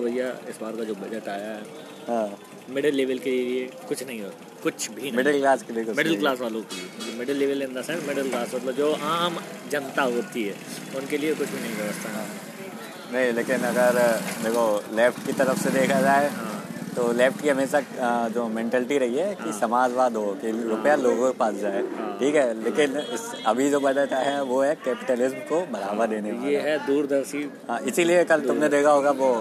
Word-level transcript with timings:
देखो 0.00 0.08
भैया 0.08 0.28
इस 0.48 0.60
बार 0.60 0.76
का 0.76 0.84
जो 0.84 0.94
बजट 0.96 1.28
आया 1.28 1.48
है 1.48 1.62
हाँ। 2.08 2.38
मिडिल 2.74 2.94
लेवल 2.94 3.18
के 3.18 3.30
लिए 3.30 3.66
कुछ 3.88 4.02
नहीं 4.06 4.20
होता 4.22 4.48
कुछ 4.62 4.90
भी 4.90 5.02
नहीं 5.02 5.12
मिडिल 5.16 5.38
क्लास 5.40 5.62
के 5.62 5.72
लिए 5.72 5.84
मिडिल 5.96 6.18
क्लास 6.18 6.40
वालों 6.40 6.62
के 6.62 6.76
लिए 6.76 7.18
middle 7.18 7.36
level 7.36 7.62
in 7.62 7.74
the 7.74 7.82
sense 7.84 8.06
middle 8.08 8.30
class 8.30 8.54
मतलब 8.54 8.74
जो 8.76 8.92
आम 9.12 9.38
जनता 9.72 10.02
होती 10.16 10.44
है 10.44 10.54
उनके 10.96 11.18
लिए 11.18 11.34
कुछ 11.34 11.48
भी 11.48 11.60
नहीं 11.60 11.76
व्यवस्था। 11.76 12.08
है। 12.10 12.26
नहीं 13.12 13.32
लेकिन 13.32 13.64
अगर 13.72 13.98
देखो 14.44 14.64
लेफ़्ट 14.96 15.26
की 15.26 15.32
तरफ़ 15.42 15.62
से 15.62 15.70
देखा 15.70 16.00
जाए 16.00 16.28
हाँ। 16.30 16.48
तो 16.96 17.12
लेफ़्ट 17.12 17.42
की 17.42 17.48
हमेशा 17.48 17.80
जो 18.34 18.46
मेंटलिटी 18.54 18.98
रही 18.98 19.16
है 19.18 19.34
कि 19.34 19.50
हाँ। 19.50 19.58
समाजवाद 19.60 20.16
हो 20.16 20.26
कि 20.42 20.50
रुपया 20.68 20.94
लोगों 20.96 21.32
के 21.32 21.38
पास 21.38 21.54
जाए 21.56 21.82
हाँ। 21.96 22.10
ठीक 22.20 22.34
है? 22.34 22.46
लेकिन 22.64 22.96
इस 23.14 23.30
अभी 23.46 23.70
जो 23.70 23.80
बजट 23.80 24.12
है 24.12 24.42
वो 24.44 24.60
है 24.62 24.74
कैपिटलिज्म 24.84 25.48
को 25.50 25.60
बढ़ावा 25.72 26.06
देने 26.06 26.32
ये 26.50 26.60
है 26.60 26.76
दूरदर्शी। 26.86 27.48
हाँ 27.68 27.80
इसीलिए 27.92 28.24
कल 28.32 28.40
तुमने 28.46 28.68
देखा 28.68 28.90
होगा 28.90 29.10
वो 29.22 29.32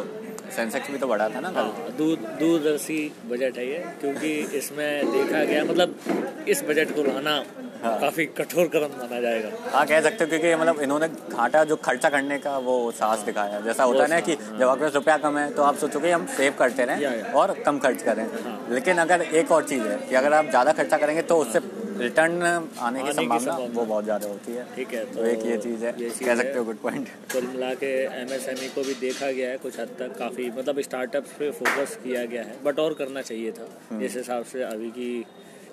सेंसेक्स 0.55 0.91
भी 0.91 0.97
तो 0.97 1.07
बढ़ा 1.07 1.29
था 1.29 1.39
ना 1.39 1.50
कल। 1.52 1.59
हाँ, 1.59 1.95
दूर 1.97 2.18
दूरदर्शी 2.39 3.00
बजट 3.29 3.57
है 3.57 3.68
ये 3.68 3.79
क्योंकि 4.01 4.33
इसमें 4.57 5.11
देखा 5.11 5.43
गया 5.43 5.64
मतलब 5.64 6.46
इस 6.50 6.64
बजट 6.69 6.96
को 6.96 7.04
लाना 7.04 7.42
हाँ। 7.83 8.00
काफ़ी 8.00 8.25
कठोर 8.37 8.68
कदम 8.68 8.97
माना 8.97 9.20
जाएगा। 9.21 9.50
हाँ 9.71 9.86
कह 9.87 10.01
सकते 10.01 10.23
हो 10.23 10.29
क्योंकि 10.29 10.56
मतलब 10.56 10.79
इन्होंने 10.82 11.07
घाटा 11.07 11.64
जो 11.64 11.75
खर्चा 11.86 12.09
करने 12.09 12.37
का 12.39 12.57
वो 12.59 12.75
साहस 12.92 13.20
दिखाया 13.25 13.59
जैसा 13.61 13.83
होता 13.83 14.04
है 14.04 14.09
ना 14.09 14.20
कि 14.20 14.36
जब 14.36 14.68
आपके 14.68 14.83
पास 14.83 14.93
रुपया 14.96 15.18
कम 15.18 15.37
है 15.37 15.50
तो 15.56 15.64
आप 15.64 15.78
सोचोगे 15.78 16.11
हम 16.11 16.25
सेव 16.37 16.54
करते 16.59 16.86
रहें 16.86 17.31
और 17.34 17.54
कम 17.65 17.79
खर्च 17.79 18.01
करें। 18.01 18.23
हाँ। 18.43 18.57
लेकिन 18.71 18.97
अगर 18.97 19.21
एक 19.21 19.51
और 19.51 19.64
चीज़ 19.65 19.84
है 19.84 19.97
कि 20.09 20.15
अगर 20.15 20.34
आप 20.34 20.50
ज़्यादा 20.50 20.71
खर्चा 20.73 20.97
करेंगे 20.97 21.21
तो 21.21 21.37
उससे 21.37 21.59
रिटर्न 21.99 22.41
आने 22.79 23.03
की 23.03 23.11
संभावना। 23.13 23.55
वो 23.57 23.85
बहुत 23.85 24.03
ज़्यादा 24.03 24.27
होती 24.27 24.51
है। 24.53 24.65
ठीक 24.75 24.93
है 24.93 25.03
तो 25.13 25.25
एक 25.25 25.45
ये 25.45 25.57
चीज़ 25.59 25.85
है 25.85 25.91
कह 25.91 26.35
सकते 26.35 26.57
हो। 26.57 26.63
गुड 26.65 26.77
पॉइंट 26.81 27.07
कुल 27.33 27.47
मिला 27.47 27.73
के 27.83 27.91
एमएसएमई 28.21 28.67
को 28.75 28.83
भी 28.83 28.93
देखा 29.01 29.31
गया 29.31 29.49
है 29.49 29.57
कुछ 29.57 29.79
हद 29.79 29.95
तक 29.99 30.17
काफ़ी 30.19 30.49
मतलब 30.57 30.81
स्टार्टअप 30.81 31.25
पे 31.39 31.51
फोकस 31.59 31.97
किया 32.03 32.25
गया 32.25 32.44
है 32.44 32.55
बट 32.63 32.80
और 32.80 32.94
करना 33.02 33.22
चाहिए 33.22 33.52
था। 33.52 33.67
हम्म। 33.89 33.99
जिस 34.02 34.17
हिसाब 34.17 34.44
से 34.53 34.64
अभी 34.64 34.89
की 34.91 35.11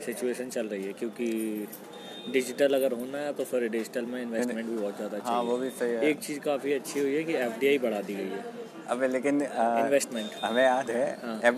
सिचुएशन 0.06 0.50
चल 0.50 0.66
रही 0.66 0.84
है 0.84 0.92
क्योंकि 0.92 1.28
डिजिटल 2.32 2.74
अगर 2.74 2.92
होना 2.92 3.18
है 3.18 3.32
तो 3.32 3.44
फिर 3.44 3.68
डिजिटल 3.70 4.06
में 4.06 4.20
इन्वेस्टमेंट 4.22 4.68
भी 4.68 4.76
बहुत 4.76 4.96
ज़्यादा 4.96 5.18
हाँ 5.24 5.42
वो 5.42 5.56
भी 5.56 5.70
सही 5.72 5.92
है। 5.92 6.08
एक 6.08 6.18
चीज़ 6.20 6.38
काफ़ी 6.40 6.72
अच्छी 6.72 7.00
हुई 7.00 7.14
है 7.14 7.22
कि 7.24 7.34
एफ़ 7.34 7.82
बढ़ा 7.82 8.00
दी 8.00 8.14
गई 8.14 8.30
है। 8.30 8.44
अबे 8.90 9.06
लेकिन 9.08 9.40
इन्वेस्टमेंट 9.42 10.30
हमें 10.42 10.62
याद 10.62 10.90
है 10.90 11.06
हाँ। 11.22 11.40
एफ़ 11.44 11.56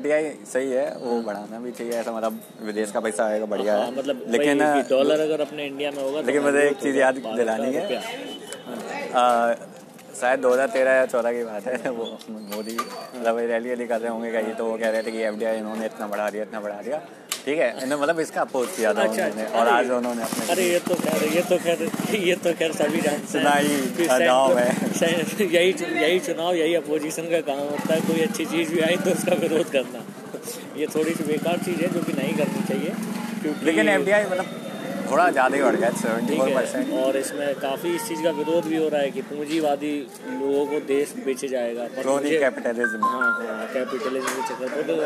सही 0.53 0.71
है 0.71 0.87
वो 1.01 1.21
बढ़ाना 1.23 1.59
भी 1.61 1.73
चाहिए 1.73 1.93
ऐसा 2.01 2.13
मतलब 2.13 2.41
विदेश 2.63 2.93
का 2.93 3.01
पैसा 3.01 3.25
आएगा 3.25 3.47
बढ़िया 3.47 3.77
हाँ, 3.77 3.87
है। 3.87 3.97
मतलब 3.97 4.23
लेकिन 4.29 4.59
डॉलर 4.91 5.21
अगर 5.21 5.41
अपने 5.41 5.67
इंडिया 5.67 5.91
में 5.91 6.03
होगा 6.03 6.21
तो 6.21 6.27
लेकिन 6.27 6.43
मुझे 6.43 6.63
एक 6.69 6.77
तो 6.77 6.83
चीज़ 6.83 6.97
याद 6.99 7.19
दिलानी 7.37 7.73
है। 7.75 7.83
शायद 10.21 10.41
दो 10.41 10.53
हज़ार 10.53 10.69
तेरह 10.69 10.93
या 10.93 11.05
14 11.07 11.33
की 11.33 11.43
बात 11.45 11.67
है 11.67 11.91
वो 11.91 12.05
मोदी 12.29 12.77
मतलब 12.77 13.39
रैली 13.39 13.69
वैली 13.69 13.87
कर 13.87 14.01
रहे 14.01 14.11
होंगे 14.11 14.31
कहीं 14.33 14.55
तो 14.55 14.65
वो 14.65 14.77
कह 14.79 14.91
रहे 14.91 15.03
थे 15.03 15.11
कि 15.13 15.23
एफडीआई 15.23 15.59
इन्होंने 15.59 15.87
इतना 15.87 16.07
बढ़ा 16.07 16.29
दिया 16.31 16.43
इतना 16.43 16.61
बढ़ा 16.61 16.81
दिया। 16.83 17.01
ठीक 17.49 17.59
है 17.59 17.69
इन्होंने 17.73 17.97
मतलब 17.97 18.19
इसका 18.21 18.41
अपोज 18.41 18.69
किया 18.77 18.93
था 18.95 19.03
अच्छा, 19.03 19.25
उन्होंने 19.25 19.43
अच्छा, 19.43 19.59
और 19.59 19.69
आज 19.69 19.91
उन्होंने 19.91 20.23
अपने 20.23 20.51
अरे 20.53 20.65
ये 20.65 20.79
तो 20.79 20.95
खैर 20.95 21.23
ये 21.35 21.43
तो 21.43 21.57
खैर 21.59 22.17
ये 22.17 22.35
तो 22.37 22.53
खैर 22.53 22.73
सभी 22.73 23.01
सुनाई 23.33 23.69
चुनाव 23.97 24.59
सें- 24.99 25.41
यही 25.41 25.71
यही 26.03 26.19
चुनाव 26.21 26.55
यही 26.55 26.75
अपोजिशन 26.75 27.31
का 27.31 27.41
काम 27.49 27.65
होता 27.71 27.95
है 27.95 28.01
कोई 28.01 28.21
अच्छी 28.21 28.45
चीज़ 28.45 28.75
भी 28.75 28.81
आई 28.81 28.97
तो 28.97 29.11
उसका 29.11 29.37
विरोध 29.37 29.71
करना। 29.71 30.05
ये 30.77 30.87
थोड़ी 30.87 31.15
सी 31.15 31.25
बेकार 31.25 31.59
चीज़ 31.65 31.81
है 31.81 31.89
जो 31.89 32.01
कि 32.01 32.13
नहीं 32.13 32.35
करनी 32.35 32.67
चाहिए 32.69 32.95
क्योंकि 33.43 33.67
लेकिन 33.67 33.89
एफ़ 33.89 34.33
मतलब 34.33 34.68
थोड़ा 35.11 35.29
ज़्यादा 35.31 35.57
ही 35.57 35.63
बढ़ 35.63 35.77
गया 35.77 35.91
सेवेंटी 35.99 36.37
फोर 36.39 36.51
परसेंट। 36.55 36.93
और 36.99 37.17
इसमें 37.17 37.55
काफ़ी 37.61 37.95
इस 37.95 38.09
चीज़ 38.09 38.23
का 38.25 38.31
विरोध 38.39 38.65
भी 38.65 38.77
हो 38.77 38.89
रहा 38.89 39.01
है 39.01 39.11
कि 39.11 39.23
पूंजीवादी 39.25 39.93
लोगों 40.31 40.65
को 40.67 40.81
देश 40.87 41.15
बेचे 41.27 41.49
जाएगा 41.49 41.87
कैपिटलिज्म। 41.97 43.03
हाँ 43.05 43.31
हाँ 43.39 43.67
कैपिटलिज्म 43.75 44.29
के 44.29 44.43
चक्कर 44.49 44.69
पर 44.75 44.83
तो 44.87 44.97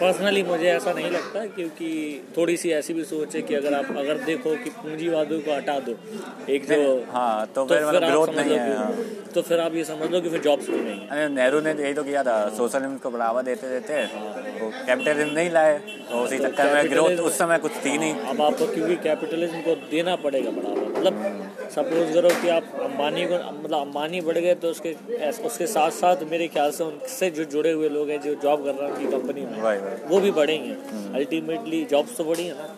पर्सनली 0.00 0.42
मुझे 0.44 0.68
ऐसा 0.70 0.92
नहीं 0.92 1.10
लगता 1.10 1.44
क्योंकि 1.56 1.90
थोड़ी 2.36 2.56
सी 2.56 2.70
ऐसी 2.72 2.94
भी 2.94 3.04
सोच 3.04 3.36
है 3.36 3.42
कि 3.42 3.54
अगर 3.54 3.74
आप 3.74 3.96
अगर 3.96 4.24
देखो 4.24 4.54
कि 4.64 4.70
पूंजीवादियों 4.78 5.40
को 5.40 5.56
हटा 5.56 5.78
दो 5.80 5.96
एक 6.52 6.68
जो 6.68 6.80
हाँ 7.12 7.46
तो 7.46 7.52
तो 7.54 7.66
फिर 7.66 7.78
फिर 7.78 7.86
मतलब 7.88 8.10
ग्रोथ 8.10 8.28
नहीं 8.36 8.58
है 8.58 8.76
हाँ। 8.76 8.92
तो 9.34 9.42
फिर 9.42 9.60
आप 9.60 9.74
ये 9.74 9.84
समझ 9.84 10.10
लो 10.10 10.20
कि 10.20 10.28
फिर 10.28 10.40
जॉब्स 10.42 10.70
भी 10.70 10.80
नहीं 10.80 11.00
है। 11.00 11.08
अरे 11.08 11.28
नेहरू 11.30 11.60
ने 11.60 11.70
यही 11.72 11.94
तो 11.94 12.02
किया 12.04 12.22
था 12.24 12.36
सोशलिज्म 12.56 12.96
को 12.98 13.10
बढ़ावा 13.10 13.42
देते 13.42 13.68
देते 13.68 14.06
कैपिटलिज्म 14.60 15.30
नहीं 15.30 15.50
लाए 15.50 15.78
तो 16.10 16.22
उसी 16.24 16.38
चक्कर 16.38 16.74
में 16.74 16.90
ग्रोथ 16.90 17.20
उस 17.20 17.38
समय 17.38 17.58
कुछ 17.58 17.72
थी 17.84 17.96
नहीं। 17.98 18.14
अब 18.30 18.40
आपको 18.42 18.66
क्योंकि 18.72 18.96
कैपिटलिज्म 19.04 19.49
को 19.58 19.74
देना 19.90 20.16
पड़ेगा 20.16 20.50
बढ़ावा। 20.50 20.74
मतलब 20.90 21.14
सपोज़ 21.70 22.12
करो 22.14 22.28
कि 22.42 22.48
आप 22.48 22.64
अंबानी 22.82 23.24
को 23.26 23.34
मतलब 23.34 23.78
अंबानी 23.78 24.20
बढ़ 24.20 24.38
गए 24.38 24.54
तो 24.54 24.68
उसके 24.68 24.92
उसके 25.44 25.66
साथ 25.66 25.90
साथ 25.90 26.22
मेरे 26.30 26.48
ख्याल 26.48 26.70
से 26.70 26.84
उनसे 26.84 27.30
जो 27.30 27.44
जुड़े 27.46 27.72
हुए 27.72 27.88
लोग 27.88 28.10
हैं 28.10 28.20
जो 28.20 28.34
जॉब 28.42 28.64
कर 28.64 28.74
रहे 28.74 28.88
हैं 28.88 28.94
उनकी 28.94 29.10
कंपनी 29.12 29.40
में 29.42 30.08
वो 30.08 30.20
भी 30.20 30.30
बढ़ेंगे। 30.30 30.72
अल्टीमेटली 31.18 31.84
जॉब्स 31.90 32.16
तो 32.16 32.24
बढ़ी 32.24 32.46
है 32.46 32.54
ना। 32.54 32.68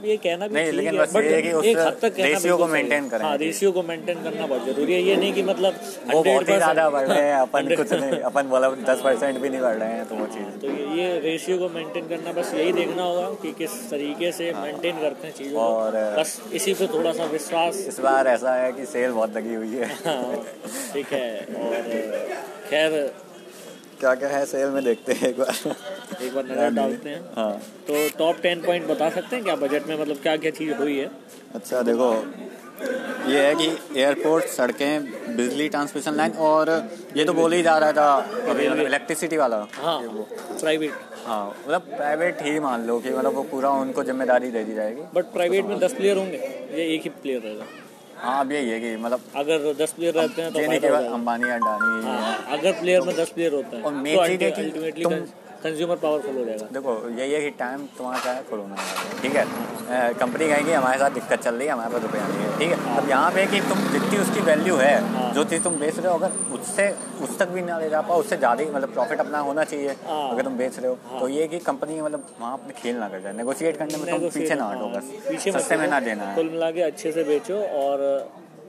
तो 0.00 0.06
ये 0.06 0.16
कहना 0.16 0.46
भी 0.48 0.54
नहीं, 0.54 0.72
लेकिन 0.72 0.94
है 0.94 1.00
बस 1.00 1.16
ये 1.16 1.34
है 1.34 1.40
कि 1.42 1.48
एक 1.70 1.78
हद 1.78 1.96
तक 2.02 2.14
कहना 2.16 2.38
को 2.56 2.66
बिल्कुल 2.66 2.70
सही 2.70 2.88
है। 2.90 3.22
हाँ 3.22 3.36
रेशियो 3.38 3.72
को 3.72 3.82
मेंटेन 3.82 4.22
करना 4.22 4.46
बहुत 4.46 4.64
ज़रूरी 4.66 4.92
है 4.92 5.00
ये 5.02 5.16
नहीं 5.16 5.32
कि 5.34 5.42
मतलब 5.42 5.80
वो 6.12 6.22
बहुत 6.22 6.48
ही 6.48 6.56
ज़्यादा 6.56 6.88
बढ़ 6.90 7.06
रहे 7.08 7.22
हैं 7.22 7.34
अपन 7.46 7.74
कुछ 7.76 7.92
नहीं 7.92 8.20
अपन 8.30 8.48
बोला 8.48 8.70
दस 8.88 9.00
परसेंट 9.04 9.38
भी 9.38 9.48
नहीं 9.48 9.60
बढ़ 9.60 9.76
रहे 9.76 9.92
हैं 9.92 10.06
तो 10.08 10.14
वो 10.14 10.26
चीज़। 10.26 10.58
तो 10.60 10.72
ये 10.96 11.08
रेशियो 11.20 11.58
को 11.58 11.68
मेंटेन 11.68 12.08
करना 12.08 12.32
बस 12.32 12.54
यही 12.54 12.72
देखना 12.72 13.02
होगा 13.02 13.28
कि 13.42 13.52
किस 13.58 13.78
तरीके 13.90 14.32
से 14.32 14.52
मेंटेन 14.56 15.00
करते 15.00 15.26
हैं 15.26 15.34
चीज़ों 15.34 15.62
और, 15.62 16.00
बस 16.18 16.40
इसी 16.52 16.74
पे 16.74 16.86
थोड़ा 16.94 17.12
सा 17.12 17.24
विश्वास। 17.32 17.84
इस 17.88 18.00
बार 18.00 18.26
ऐसा 18.28 18.54
है 18.54 18.72
कि 18.72 18.86
सेल 18.86 19.10
बहुत 19.12 19.36
लगी 19.36 19.54
हुई 19.54 19.74
है। 19.76 19.92
हाँ, 20.06 20.44
ठीक 20.92 21.12
है 21.12 21.28
और 21.64 21.90
खैर 22.70 23.00
क्या 24.00 24.14
क्या 24.14 24.28
है 24.28 24.44
सेल 24.46 24.68
में 24.70 24.82
देखते 24.84 25.12
हैं 25.12 25.28
एक 25.28 25.38
बार। 25.38 25.48
एक 26.22 26.34
बार 26.34 26.44
नज़र 26.44 26.70
डालते 26.74 27.08
हैं। 27.08 27.20
हाँ। 27.36 27.52
तो 27.88 28.08
टॉप 28.18 28.40
टेन 28.42 28.62
पॉइंट 28.62 28.86
बता 28.88 29.08
सकते 29.10 29.36
हैं 29.36 29.44
क्या 29.44 29.56
बजट 29.56 29.88
में 29.88 29.98
मतलब 30.00 30.16
क्या 30.22 30.36
क्या 30.36 30.50
चीज़ 30.58 30.72
हुई 30.74 30.96
है? 30.98 31.10
अच्छा 31.54 31.82
देखो 31.82 32.12
ये 33.30 33.40
है 33.46 33.54
कि 33.54 33.66
एयरपोर्ट 34.00 34.44
सड़कें 34.48 35.36
बिजली 35.36 35.68
ट्रांसमिशन 35.68 36.14
लाइन 36.16 36.32
और 36.48 36.70
ये 37.16 37.24
तो 37.24 37.32
बोल 37.34 37.52
ही 37.52 37.62
जा 37.62 37.76
रहा 37.78 37.92
था 37.92 38.06
अभी 38.50 38.66
इलेक्ट्रिसिटी 38.84 39.36
वाला। 39.36 39.56
हाँ 39.74 39.98
प्राइवेट 40.60 40.92
हाँ 41.26 41.46
मतलब 41.48 41.80
प्राइवेट 41.96 42.42
ही 42.42 42.58
मान 42.60 42.86
लो 42.86 42.98
कि 43.00 43.10
मतलब 43.10 43.34
वो 43.34 43.42
पूरा 43.50 43.70
उनको 43.80 44.04
ज़िम्मेदारी 44.04 44.50
दे 44.50 44.64
दी 44.64 44.74
जाएगी। 44.74 45.02
बट 45.14 45.32
प्राइवेट 45.32 45.64
में 45.64 45.78
दस 45.78 45.94
प्लेयर 45.94 46.16
होंगे? 46.16 46.38
ये 46.74 46.86
एक 46.94 47.02
ही 47.02 47.08
प्लेयर 47.22 47.42
रहेगा। 47.42 47.66
हाँ 48.22 48.38
अब 48.40 48.52
यही 48.52 48.70
है 48.70 48.78
कि 48.80 48.96
मतलब 48.96 49.20
अगर 49.36 49.72
दस 49.74 49.92
प्लेयर 49.92 50.14
रहते 50.14 50.42
हैं 50.42 50.52
तो। 50.52 50.58
अंबानी 51.14 51.50
अडानी 51.50 52.06
हाँ, 52.06 52.34
अगर 52.58 52.72
प्लेयर 52.80 53.02
में 53.02 53.14
दस 53.16 53.30
प्लेयर 53.30 53.54
होता 53.54 53.76
है 53.76 53.82
और 53.82 53.92
मेजी 53.94 54.36
चीज़ 54.50 54.84
है 54.84 54.90
कि 54.92 55.02
तुम- 55.04 55.39
कंज्यूमर 55.64 55.96
पावरफुल 56.02 56.36
हो 56.36 56.44
जाएगा। 56.44 56.66
देखो 56.72 56.92
यही 57.10 57.32
है 57.32 57.40
कि 57.40 57.50
टाइम 57.58 57.86
तुम्हारा 57.96 58.20
क्या 58.20 58.32
है 58.32 58.42
कोरोना 58.50 58.76
ठीक 59.22 59.34
है? 59.36 59.44
कंपनी 60.20 60.48
कहेगी 60.48 60.72
हमारे 60.72 60.98
साथ 60.98 61.10
दिक्कत 61.10 61.40
चल 61.42 61.54
रही 61.54 61.66
है 61.66 61.72
हमारे 61.72 61.92
पास 61.92 62.02
रुपया 62.02 62.26
नहीं 62.28 62.40
है। 62.40 62.58
ठीक 62.58 62.70
है? 62.72 62.96
अब 62.96 63.08
यहाँ 63.08 63.30
पे 63.32 63.46
कि 63.46 63.60
तुम 63.68 63.78
जितनी 63.92 64.18
उसकी 64.18 64.40
वैल्यू 64.48 64.76
है 64.76 64.92
हाँ। 65.14 65.32
जो 65.34 65.44
चीज़ 65.52 65.62
तुम 65.64 65.76
बेच 65.80 65.98
रहे 65.98 66.08
हो 66.08 66.18
अगर 66.18 66.58
उससे 66.58 66.88
उस 67.22 67.38
तक 67.38 67.48
भी 67.48 67.62
ना 67.62 67.78
ले 67.78 67.88
जा 67.90 68.00
पाओ 68.02 68.20
उससे 68.20 68.36
ज़्यादा 68.36 68.62
ही 68.62 68.70
मतलब 68.70 68.92
प्रॉफिट 68.92 69.20
अपना 69.20 69.38
होना 69.48 69.64
चाहिए 69.64 69.96
हाँ। 70.06 70.30
अगर 70.30 70.42
तुम 70.44 70.56
बेच 70.58 70.78
रहे 70.78 70.88
हो। 70.88 70.98
हाँ। 71.10 71.20
तो 71.20 71.28
ये 71.28 71.42
है 71.42 71.48
कि 71.48 71.58
कंपनी 71.68 72.00
मतलब 72.00 72.26
वहाँ 72.40 72.52
अपने 72.52 72.74
खेल 72.82 72.96
ना 72.96 73.08
कर 73.08 73.20
जाए। 73.20 73.32
नेगोशिएट 73.32 73.76
करने 73.78 73.98
में 73.98 74.10
तुम 74.10 74.28
पीछे 74.30 74.54
ना 74.54 74.68
हटो 74.68 74.86
हाँ, 74.86 74.94
बस। 74.96 75.12
पीछे 75.28 75.52
सस्ते 75.52 75.76
में 75.76 75.88
ना 75.88 76.00
देना 76.00 76.24
है। 76.24 76.34
कुल 76.36 76.50
मिला 76.50 76.70
के 76.70 76.82
अच्छे 76.82 77.12
से 77.12 77.24
बेचो 77.24 77.62
और 77.82 78.06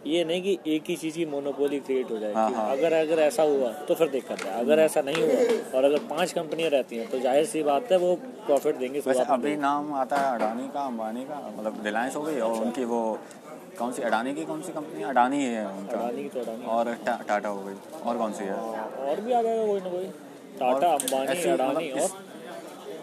ये 0.07 0.23
नहीं 0.25 0.41
कि 0.41 0.57
एक 0.75 0.84
ही 0.89 0.95
चीज़ 0.97 1.16
की 1.16 1.25
मोनोपोली 1.31 1.79
क्रिएट 1.79 2.12
हो 2.12 2.17
जाए 2.19 2.34
हाँ, 2.34 2.50
हाँ। 2.51 2.69
अगर 2.72 2.94
अगर 2.94 3.19
ऐसा 3.22 3.44
हुआ 3.44 3.69
तो 3.88 3.95
फिर 3.95 4.09
दिक्कत 4.09 4.41
है। 4.45 4.51
अगर 4.59 4.79
ऐसा 4.79 5.01
नहीं 5.01 5.23
हुआ 5.23 5.78
और 5.78 5.84
अगर 5.85 6.00
पाँच 6.09 6.31
कंपनियाँ 6.34 6.69
रहती 6.69 6.97
हैं 6.97 7.09
तो 7.09 7.19
ज़ाहिर 7.19 7.45
सी 7.45 7.62
बात 7.63 7.91
है 7.91 7.97
वो 7.97 8.13
प्रॉफिट 8.45 8.75
देंगे 8.78 9.00
वैसे 9.07 9.23
अभी 9.35 9.56
नाम 9.57 9.94
आता 9.95 10.17
है 10.17 10.34
अडानी 10.35 10.67
का 10.73 10.85
अंबानी 10.85 11.23
का 11.25 11.40
मतलब 11.50 11.85
रिलायंस 11.85 12.16
हो 12.16 12.22
गई 12.22 12.40
और 12.40 12.61
उनकी 12.63 12.85
वो 12.94 13.01
कौन 13.78 13.91
सी 13.91 14.01
अडानी 14.03 14.34
की 14.35 14.45
कौन 14.45 14.61
सी 14.61 14.72
कंपनी 14.72 15.03
अडानी 15.11 15.44
है 15.44 15.66
उनका। 15.67 15.97
अडानी 15.97 16.23
की 16.23 16.29
तो 16.29 16.40
अडानी 16.40 16.66
और 16.78 16.94
टाटा 17.28 17.50
हो 17.50 17.61
गई 17.63 17.75
और 18.06 18.17
कौन 18.17 18.34
सी 18.34 18.44
है? 18.44 18.53
और 18.53 19.22
भी 19.22 19.31
आ 19.34 19.41
जाएगा 19.41 19.66
कोई 19.67 19.79
ना 19.81 19.90
कोई। 19.90 20.07
टाटा 20.59 20.88
अंबानी 20.94 21.41
अडानी 21.43 21.90
मतलब 21.90 22.02
और 22.02 22.09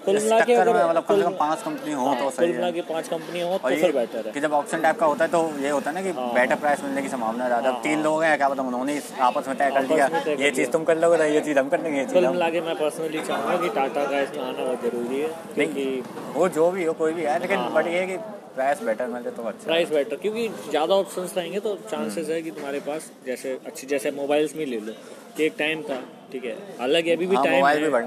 कुल 0.08 0.18
मिला 0.18 0.38
के 0.40 0.54
टक्कर 0.54 0.72
में 0.72 0.80
अगर 0.80 0.88
मतलब 0.88 1.04
कम 1.08 1.16
से 1.16 1.22
कम 1.24 1.34
पाँच 1.38 1.62
कंपनी 1.62 1.92
हो 1.92 2.04
तो 2.04 2.22
हाँ, 2.22 2.30
सही 2.30 2.46
कुल 2.46 2.54
मिला 2.56 2.70
के 2.70 2.80
पाँच 2.90 3.08
कंपनियाँ 3.08 3.48
हो 3.48 3.58
तो 3.58 3.68
फिर 3.68 3.92
बेटर 3.92 4.26
है। 4.26 4.32
कि 4.32 4.40
जब 4.40 4.52
ऑप्शन 4.54 4.82
टाइप 4.82 4.98
का 5.00 5.06
होता 5.06 5.24
है 5.24 5.30
तो 5.30 5.42
ये 5.62 5.70
होता 5.70 5.90
है 5.90 5.94
ना 5.94 6.02
कि 6.02 6.16
हाँ। 6.18 6.32
बेटर 6.34 6.56
प्राइस 6.64 6.84
मिलने 6.84 7.02
की 7.02 7.08
संभावना 7.08 7.46
ज़्यादा 7.48 7.72
तीन 7.84 8.02
लोग 8.02 8.22
हैं 8.22 8.36
क्या 8.38 8.48
पता 8.48 8.62
उन्होंने 8.62 9.00
आपस 9.28 9.48
में 9.48 9.56
तय 9.58 9.70
कर 9.74 9.88
लिया 9.88 10.08
ये 10.40 10.50
चीज़ 10.50 10.70
तुम 10.70 10.84
कर 10.90 10.98
लोगे 10.98 11.18
तो 11.18 11.24
ये 11.34 11.40
चीज़ 11.48 11.58
हम 11.58 11.68
कर 11.68 11.82
लेंगे 11.82 12.04
कुल 12.14 12.26
मिला 12.28 12.50
के 12.50 12.60
मैं 12.70 12.76
पर्सनली 12.78 13.20
चाहूँगा 13.28 13.56
कि 13.62 13.68
टाटा 13.76 14.04
का 14.10 14.20
इसमें 14.20 14.42
आना 14.44 14.64
बहुत 14.64 14.82
ज़रूरी 14.82 15.20
है 15.20 15.28
क्योंकि 15.54 16.02
वो 16.34 16.48
जो 16.58 16.70
भी 16.70 16.84
हो 16.84 16.92
कोई 17.02 17.12
भी 17.12 17.22
है 17.24 17.38
लेकिन 17.40 17.58
हाँ। 17.58 17.72
बट 17.74 17.86
ये 17.86 17.98
है 18.00 18.06
कि 18.06 18.16
प्राइस 18.54 18.82
बेटर 18.82 19.06
मिले 19.08 19.30
तो 19.30 19.42
अच्छा 19.48 19.64
प्राइस 19.64 19.90
बेटर 19.90 20.16
क्योंकि 20.22 20.48
ज़्यादा 20.70 20.94
ऑप्शंस 20.94 21.34
रहेंगे 21.36 21.60
तो 21.66 21.74
चांसेस 21.90 22.28
है 22.28 22.40
कि 22.42 22.50
तुम्हारे 22.50 22.80
पास 22.86 23.10
जैसे 23.26 23.58
अच्छी 23.66 23.86
जैसे 23.86 24.10
मोबाइल्स 24.12 24.54
में 24.56 24.64
ले 24.66 24.80
लो। 24.80 24.92
एक 25.40 25.54
टाइम 25.58 25.82
था 25.88 26.00
ठीक 26.32 26.44
है। 26.44 26.52
हालाँकि 26.78 27.10
अभी 27.10 27.26
भी 27.26 27.36
हाँ 27.36 27.44
टाइम 27.44 27.56
मोबाइल 27.56 27.82
भी 27.82 27.88
बढ़ 27.90 28.04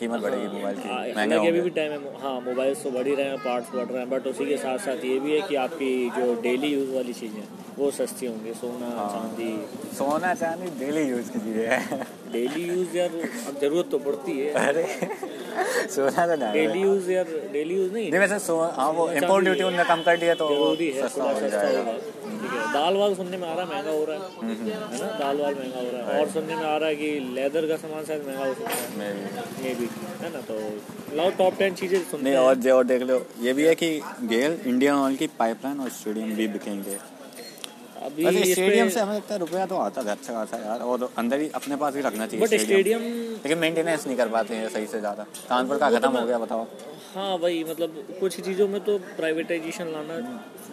कीमत 0.00 0.20
बढ़ेगी 0.20 0.46
मोबाइल 0.56 0.76
की 0.76 0.88
हाँ, 0.88 0.98
हालाँकि 1.16 1.48
अभी 1.48 1.60
भी 1.60 1.70
टाइम 1.70 1.92
है 1.92 2.20
हाँ 2.22 2.40
मोबाइल्स 2.40 2.82
तो 2.84 2.90
बढ़ 2.90 3.06
ही 3.06 3.14
रहे 3.14 3.26
हैं 3.28 3.38
पार्ट्स 3.44 3.74
बढ़ 3.74 3.86
रहे 3.86 3.98
हैं 3.98 4.08
बट 4.10 4.26
उसी 4.26 4.46
के 4.46 4.56
साथ 4.56 4.78
साथ 4.86 5.04
ये 5.04 5.18
भी 5.20 5.34
है 5.34 5.40
कि 5.48 5.54
आपकी 5.64 5.90
जो 6.16 6.34
डेली 6.42 6.72
यूज़ 6.72 6.94
वाली 6.94 7.12
चीज़ें 7.12 7.42
वो 7.76 7.90
सस्ती 7.90 8.26
होंगी। 8.26 8.52
सोना 8.54 8.86
हाँ। 8.96 9.08
चांदी। 9.12 9.50
सोना 9.98 10.32
चांदी 10.34 10.70
डेली 10.80 11.02
यूज़ 11.10 11.30
की 11.32 11.38
चीज़ें 11.38 11.66
है। 11.68 12.00
डेली 12.32 12.64
यूज़ 12.68 12.96
यार 12.96 13.10
अब 13.48 13.58
ज़रूरत 13.60 13.88
तो 13.90 13.98
पड़ती 13.98 14.38
है। 14.40 14.50
अरे 14.66 14.84
सोना 15.94 16.26
तो 16.26 16.36
नहीं 16.42 16.52
डेली 16.52 16.80
यूज़ 16.80 17.10
यार 17.12 17.30
डेली 17.52 17.74
यूज़ 17.74 17.92
नहीं 17.92 18.10
वैसे 18.18 18.34
हाँ 18.76 18.90
वो 18.98 19.10
इम्पोर्ट 19.12 19.44
ड्यूटी 19.44 19.62
उनने 19.64 19.84
कम 19.84 20.02
कर 20.02 20.16
दिया 20.18 20.34
तो 20.42 20.48
ज़रूरी 20.54 20.90
है 20.90 21.08
सस्ता 21.08 21.24
हो 21.24 21.40
जाएगा। 21.40 21.80
है 21.90 21.96
दाल 22.74 22.96
वाल 22.96 23.14
सुनने 23.14 23.36
में 23.36 23.46
आ 23.48 23.54
रहा 23.54 23.64
है 23.64 23.68
महँगा 23.70 23.90
हो 23.90 24.04
रहा 24.04 24.16
है। 24.16 24.22
हम्म, 24.38 24.70
है 24.92 24.98
ना? 25.00 25.06
दाल 25.18 25.40
वाल 25.40 25.54
महँगा 25.54 25.78
हो 25.78 25.90
रहा 25.92 26.00
है। 26.06 26.20
और 26.20 26.28
सुनने 26.30 26.56
में 26.56 26.64
आ 26.64 26.76
रहा 26.76 26.88
है 26.88 26.96
कि 26.96 27.08
लेदर 27.34 27.66
का 27.68 27.76
सामान 27.78 28.04
शायद 28.04 28.26
महँगा 28.26 28.44
हो 28.44 28.54
सकता 28.54 29.02
है। 29.02 29.10
ये 29.64 29.74
भी 29.74 29.88
है 30.20 30.32
ना? 30.32 30.40
तो 30.42 31.16
लाओ 31.16 31.30
टॉप 31.38 31.58
टेन 31.58 31.74
चीज़ें 31.74 31.98
सुनते 32.00 32.24
नहीं 32.24 32.34
और 32.36 32.54
जो 32.56 32.76
और 32.76 32.84
देख 32.84 33.02
लो 33.02 33.24
ये 33.40 33.52
भी 33.52 33.64
है 33.64 33.74
कि 33.74 33.90
गेल 34.26 34.58
इंडियन 34.66 34.94
ऑयल 34.94 35.16
की 35.16 35.26
पाइपलाइन 35.38 35.80
और 35.80 35.90
स्टेडियम 35.92 36.34
भी 36.36 36.46
बिकेंगे। 36.48 36.98
अभी 38.02 38.24
स्टेडियम 38.44 38.88
से 38.88 39.00
हमें 39.00 39.14
लगता 39.14 39.34
है 39.34 39.38
रुपया 39.40 39.66
तो 39.66 39.76
आता 39.78 40.00
है 40.00 40.10
अच्छा 40.10 40.32
खासा 40.34 40.56
यार। 40.58 40.80
और 40.82 41.08
अंदर 41.18 41.40
ही 41.40 41.48
अपने 41.54 41.76
पास 41.76 41.94
ही 41.96 42.00
रखना 42.02 42.26
चाहिए 42.26 42.46
बट 42.46 42.54
स्टेडियम 42.60 43.02
लेकिन 43.02 43.58
मेंटेनेंस 43.58 44.06
नहीं 44.06 44.16
कर 44.16 44.28
पाते 44.28 44.54
हैं 44.54 44.68
सही 44.68 44.86
से 44.86 45.00
ज़्यादा। 45.00 45.26
कानपुर 45.48 45.78
का 45.78 45.90
खत्म 45.90 46.10
हो 46.10 46.26
गया 46.26 46.38
बताओ। 46.38 46.66
हाँ 47.14 47.36
वही 47.36 47.62
मतलब 47.64 47.96
कुछ 48.20 48.40
चीज़ों 48.40 48.66
में 48.68 48.80
तो 48.84 48.96
प्राइवेटाइजेशन 49.16 49.88
लाना 49.92 50.16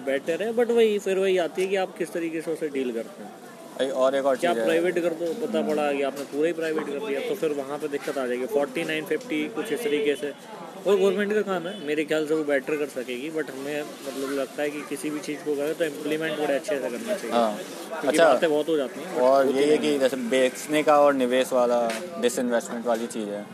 बेटर 0.06 0.44
है 0.44 0.52
बट 0.54 0.72
वही 0.72 0.98
फिर 1.00 1.18
वही 1.20 1.38
आती 1.38 1.62
है 1.62 1.68
कि 1.68 1.76
आप 1.78 1.98
किस 1.98 2.14
तरीके 2.14 2.42
से 2.42 2.52
उसे 2.54 2.70
डील 2.70 2.92
करते 2.94 3.24
हैं। 3.24 3.92
और 4.04 4.16
एक 4.16 4.26
और 4.26 4.38
क्या 4.38 4.54
प्राइवेट 4.54 5.00
कर 5.00 5.14
दो 5.20 5.34
पता 5.42 5.62
पड़ा 5.68 5.92
कि 5.92 6.02
आपने 6.04 6.24
पूरा 6.32 6.48
ही 6.48 6.54
प्राइवेट 6.54 6.86
कर 6.86 7.08
दिया 7.08 7.20
तो 7.28 7.36
फिर 7.36 7.52
वहाँ 7.54 7.78
पे 7.78 7.88
दिक्कत 7.88 8.18
आ 8.18 8.26
जाएगी। 8.28 8.46
फोर्टी 8.54 8.84
नाइन 8.84 9.06
फिफ्टी 9.06 9.44
कुछ 9.56 9.72
इस 9.72 9.84
तरीके 9.84 10.16
से। 10.16 10.32
और 10.80 10.96
गवर्नमेंट 10.98 11.34
का 11.34 11.42
काम 11.42 11.68
है 11.68 11.74
मेरे 11.88 12.04
ख्याल 12.06 12.28
से 12.28 12.34
वो 12.34 12.44
बेटर 12.44 12.76
कर 12.78 12.88
सकेगी 12.90 13.30
बट 13.30 13.50
हमें 13.52 13.82
मतलब 13.82 14.32
लगता 14.40 14.62
है 14.62 14.70
कि 14.70 14.82
किसी 14.90 15.10
भी 15.10 15.20
चीज़ 15.20 15.40
को 15.46 15.56
करें 15.56 15.74
तो 15.76 15.86
इम्प्लीमेंट 15.86 16.38
बड़े 16.40 16.54
अच्छे 16.56 16.76
से 16.76 16.90
करना 16.90 17.16
चाहिए। 17.16 17.32
हाँ 17.32 17.58
अच्छा। 18.04 18.26
बातें 18.26 18.50
बहुत 18.50 18.70
हो 18.70 18.76
जाती 18.78 19.02
हैं 19.02 19.22
और 19.22 19.48
ये 19.58 19.66
है 19.72 19.78
कि 19.78 19.98
जैसे 20.00 20.18
बेचने 20.30 20.84
का 20.84 21.00
और 21.02 21.14
निवेश 21.16 21.54
वाला 21.54 21.82
डिसइन्वेस्टमेंट 22.22 22.86
वाली 22.86 23.08
चीज़ 23.08 23.30
है। 23.30 23.46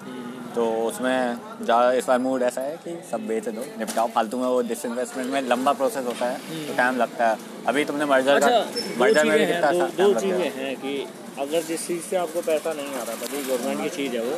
तो 0.56 0.66
उसमें 0.82 1.38
ज़्यादा 1.62 1.92
इस 1.94 2.06
बार 2.08 2.20
मूड 2.20 2.44
ऐसा 2.44 2.62
है 2.62 2.76
कि 2.84 2.92
सब 3.12 3.26
बेच 3.28 3.48
दो 3.50 3.64
निपटाओ। 3.80 4.08
फालतू 4.10 4.38
में 4.38 4.48
वो 4.48 4.62
डिसइन्वेस्टमेंट 4.70 5.32
में 5.32 5.42
लंबा 5.50 5.74
प्रोसेस 5.80 6.06
होता 6.06 6.26
है 6.26 6.38
तो 6.68 6.76
टाइम 6.78 6.98
लगता 6.98 7.28
है। 7.30 7.38
अभी 7.68 7.84
तुमने 7.86 8.06
मर्जर 8.06 8.36
अच्छा 8.36 8.50
का 8.50 8.60
मर्जर 9.00 9.26
में 9.26 9.38
भी 9.38 9.44
हैं 9.44 9.54
कितना 9.54 9.72
दो, 9.72 9.88
दो 10.04 10.20
चीज़ें 10.20 10.52
हैं 10.58 10.76
कि 10.78 10.96
अगर 11.40 11.62
जिस 11.64 11.88
चीज़ 11.88 12.02
से 12.04 12.16
आपको 12.18 12.42
पैसा 12.44 12.74
नहीं 12.74 12.94
आ 12.94 13.04
रहा 13.04 13.16
भले 13.16 13.42
गवर्नमेंट 13.44 13.82
की 13.82 13.90
चीज़ 13.98 14.16
है 14.16 14.22
वो 14.26 14.38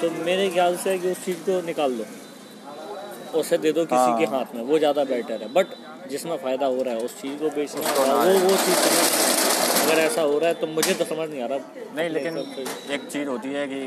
तो 0.00 0.10
मेरे 0.24 0.48
ख्याल 0.50 0.76
से 0.84 0.98
कि 0.98 1.10
उस 1.10 1.24
चीज़ 1.24 1.38
को 1.48 1.60
निकाल 1.66 1.98
दो। 1.98 2.04
उसे 3.38 3.58
दे 3.58 3.72
दो 3.72 3.84
किसी 3.86 4.10
हाँ। 4.10 4.18
के 4.18 4.26
हाथ 4.26 4.54
में 4.54 4.62
वो 4.64 4.78
ज़्यादा 4.78 5.04
बेटर 5.06 5.42
है। 5.42 5.52
बट 5.54 5.66
जिसमें 6.10 6.36
फ़ायदा 6.38 6.66
हो 6.66 6.82
रहा 6.82 6.94
है 6.94 7.00
उस 7.04 7.20
चीज़ 7.20 7.36
को 7.40 7.50
बेचना 7.56 7.80
वो 8.02 8.38
वो 8.40 8.56
चीज़ 8.56 9.27
अगर 9.58 9.98
ऐसा 10.00 10.22
हो 10.22 10.38
रहा 10.38 10.48
है 10.48 10.54
तो 10.54 10.66
मुझे 10.68 10.94
तो 10.94 11.04
समझ 11.04 11.28
नहीं 11.30 11.42
आ 11.42 11.46
रहा 11.46 11.84
नहीं 11.96 12.08
लेकिन 12.10 12.34
तो- 12.34 12.90
एक 12.90 13.08
चीज़ 13.08 13.28
होती 13.28 13.52
है 13.52 13.66
कि 13.68 13.80